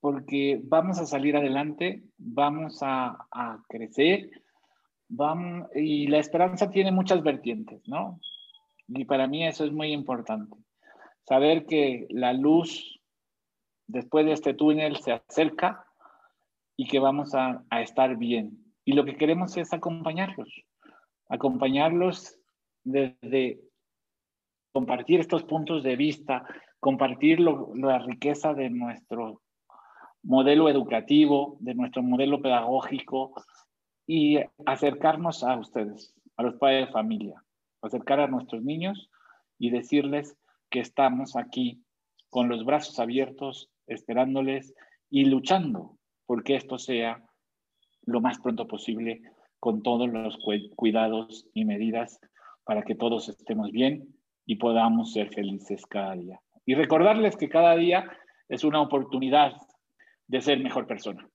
porque 0.00 0.60
vamos 0.64 0.98
a 0.98 1.06
salir 1.06 1.36
adelante, 1.36 2.02
vamos 2.18 2.82
a, 2.82 3.16
a 3.30 3.62
crecer, 3.68 4.30
vamos, 5.08 5.68
y 5.74 6.06
la 6.08 6.18
esperanza 6.18 6.70
tiene 6.70 6.92
muchas 6.92 7.22
vertientes, 7.22 7.86
¿no? 7.86 8.20
Y 8.88 9.04
para 9.04 9.26
mí 9.26 9.46
eso 9.46 9.64
es 9.64 9.72
muy 9.72 9.92
importante. 9.92 10.56
Saber 11.22 11.66
que 11.66 12.06
la 12.10 12.32
luz 12.32 13.00
después 13.86 14.26
de 14.26 14.32
este 14.32 14.54
túnel 14.54 14.96
se 14.96 15.12
acerca 15.12 15.84
y 16.76 16.86
que 16.86 16.98
vamos 16.98 17.34
a, 17.34 17.64
a 17.70 17.82
estar 17.82 18.16
bien. 18.16 18.58
Y 18.84 18.92
lo 18.92 19.04
que 19.04 19.16
queremos 19.16 19.56
es 19.56 19.72
acompañarlos 19.72 20.66
acompañarlos 21.28 22.38
desde 22.84 23.60
compartir 24.72 25.20
estos 25.20 25.44
puntos 25.44 25.82
de 25.82 25.96
vista, 25.96 26.46
compartir 26.80 27.40
la 27.40 27.98
riqueza 28.00 28.54
de 28.54 28.70
nuestro 28.70 29.42
modelo 30.26 30.68
educativo, 30.68 31.56
de 31.60 31.74
nuestro 31.74 32.02
modelo 32.02 32.42
pedagógico 32.42 33.32
y 34.06 34.38
acercarnos 34.66 35.44
a 35.44 35.56
ustedes, 35.56 36.14
a 36.36 36.42
los 36.42 36.56
padres 36.56 36.86
de 36.86 36.92
familia, 36.92 37.44
acercar 37.80 38.20
a 38.20 38.26
nuestros 38.26 38.62
niños 38.62 39.08
y 39.58 39.70
decirles 39.70 40.36
que 40.68 40.80
estamos 40.80 41.36
aquí 41.36 41.82
con 42.28 42.48
los 42.48 42.64
brazos 42.64 42.98
abiertos, 42.98 43.70
esperándoles 43.86 44.74
y 45.08 45.26
luchando 45.26 45.96
porque 46.26 46.56
esto 46.56 46.78
sea 46.78 47.22
lo 48.02 48.20
más 48.20 48.38
pronto 48.40 48.66
posible 48.66 49.22
con 49.60 49.82
todos 49.82 50.08
los 50.08 50.36
cuidados 50.74 51.46
y 51.54 51.64
medidas 51.64 52.20
para 52.64 52.82
que 52.82 52.94
todos 52.94 53.28
estemos 53.28 53.70
bien 53.70 54.08
y 54.44 54.56
podamos 54.56 55.12
ser 55.12 55.32
felices 55.32 55.86
cada 55.86 56.14
día. 56.14 56.40
Y 56.64 56.74
recordarles 56.74 57.36
que 57.36 57.48
cada 57.48 57.76
día 57.76 58.10
es 58.48 58.64
una 58.64 58.80
oportunidad 58.80 59.52
de 60.28 60.40
ser 60.40 60.60
mejor 60.60 60.86
persona. 60.86 61.28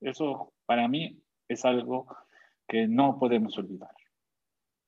Eso 0.00 0.52
para 0.66 0.88
mí 0.88 1.20
es 1.48 1.64
algo 1.64 2.06
que 2.66 2.86
no 2.86 3.18
podemos 3.18 3.56
olvidar. 3.58 3.90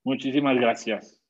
Muchísimas 0.05 0.57
gracias. 0.57 1.23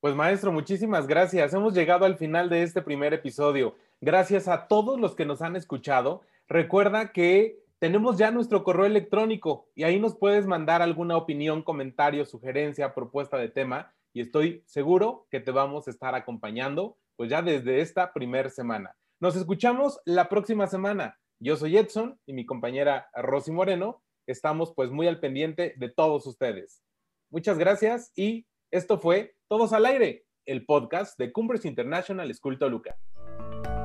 Pues 0.00 0.14
maestro, 0.14 0.52
muchísimas 0.52 1.06
gracias. 1.06 1.54
Hemos 1.54 1.74
llegado 1.74 2.04
al 2.04 2.16
final 2.16 2.50
de 2.50 2.62
este 2.62 2.82
primer 2.82 3.14
episodio. 3.14 3.76
Gracias 4.00 4.48
a 4.48 4.66
todos 4.66 5.00
los 5.00 5.14
que 5.14 5.24
nos 5.24 5.40
han 5.40 5.56
escuchado. 5.56 6.22
Recuerda 6.46 7.12
que 7.12 7.64
tenemos 7.78 8.18
ya 8.18 8.30
nuestro 8.30 8.64
correo 8.64 8.84
electrónico 8.84 9.70
y 9.74 9.84
ahí 9.84 9.98
nos 9.98 10.16
puedes 10.16 10.46
mandar 10.46 10.82
alguna 10.82 11.16
opinión, 11.16 11.62
comentario, 11.62 12.26
sugerencia, 12.26 12.94
propuesta 12.94 13.38
de 13.38 13.48
tema 13.48 13.94
y 14.12 14.20
estoy 14.20 14.62
seguro 14.66 15.26
que 15.30 15.40
te 15.40 15.50
vamos 15.50 15.88
a 15.88 15.90
estar 15.90 16.14
acompañando 16.14 16.96
pues 17.16 17.30
ya 17.30 17.42
desde 17.42 17.80
esta 17.80 18.12
primera 18.12 18.50
semana. 18.50 18.94
Nos 19.20 19.36
escuchamos 19.36 20.00
la 20.04 20.28
próxima 20.28 20.66
semana. 20.66 21.18
Yo 21.44 21.58
soy 21.58 21.76
Edson 21.76 22.18
y 22.24 22.32
mi 22.32 22.46
compañera 22.46 23.10
Rosy 23.12 23.52
Moreno. 23.52 24.02
Estamos 24.26 24.72
pues 24.74 24.90
muy 24.90 25.06
al 25.08 25.20
pendiente 25.20 25.74
de 25.76 25.90
todos 25.90 26.26
ustedes. 26.26 26.82
Muchas 27.30 27.58
gracias 27.58 28.12
y 28.16 28.46
esto 28.70 28.98
fue 28.98 29.36
Todos 29.46 29.74
al 29.74 29.84
Aire, 29.84 30.24
el 30.46 30.64
podcast 30.64 31.18
de 31.18 31.32
Cumbres 31.32 31.66
International 31.66 32.34
School 32.34 32.58
Toluca. 32.58 32.96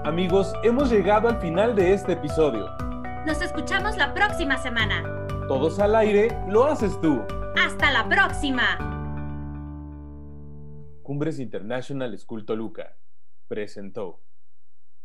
Amigos, 0.05 0.53
hemos 0.63 0.89
llegado 0.89 1.27
al 1.27 1.41
final 1.41 1.75
de 1.75 1.91
este 1.91 2.13
episodio. 2.13 2.65
Nos 3.27 3.41
escuchamos 3.41 3.97
la 3.97 4.13
próxima 4.13 4.57
semana. 4.57 5.27
Todos 5.49 5.79
al 5.79 5.97
aire, 5.97 6.29
lo 6.47 6.63
haces 6.63 6.97
tú. 7.01 7.21
Hasta 7.57 7.91
la 7.91 8.07
próxima. 8.07 8.77
Cumbres 11.03 11.39
International 11.39 12.17
School 12.17 12.45
Toluca 12.45 12.95
presentó. 13.49 14.21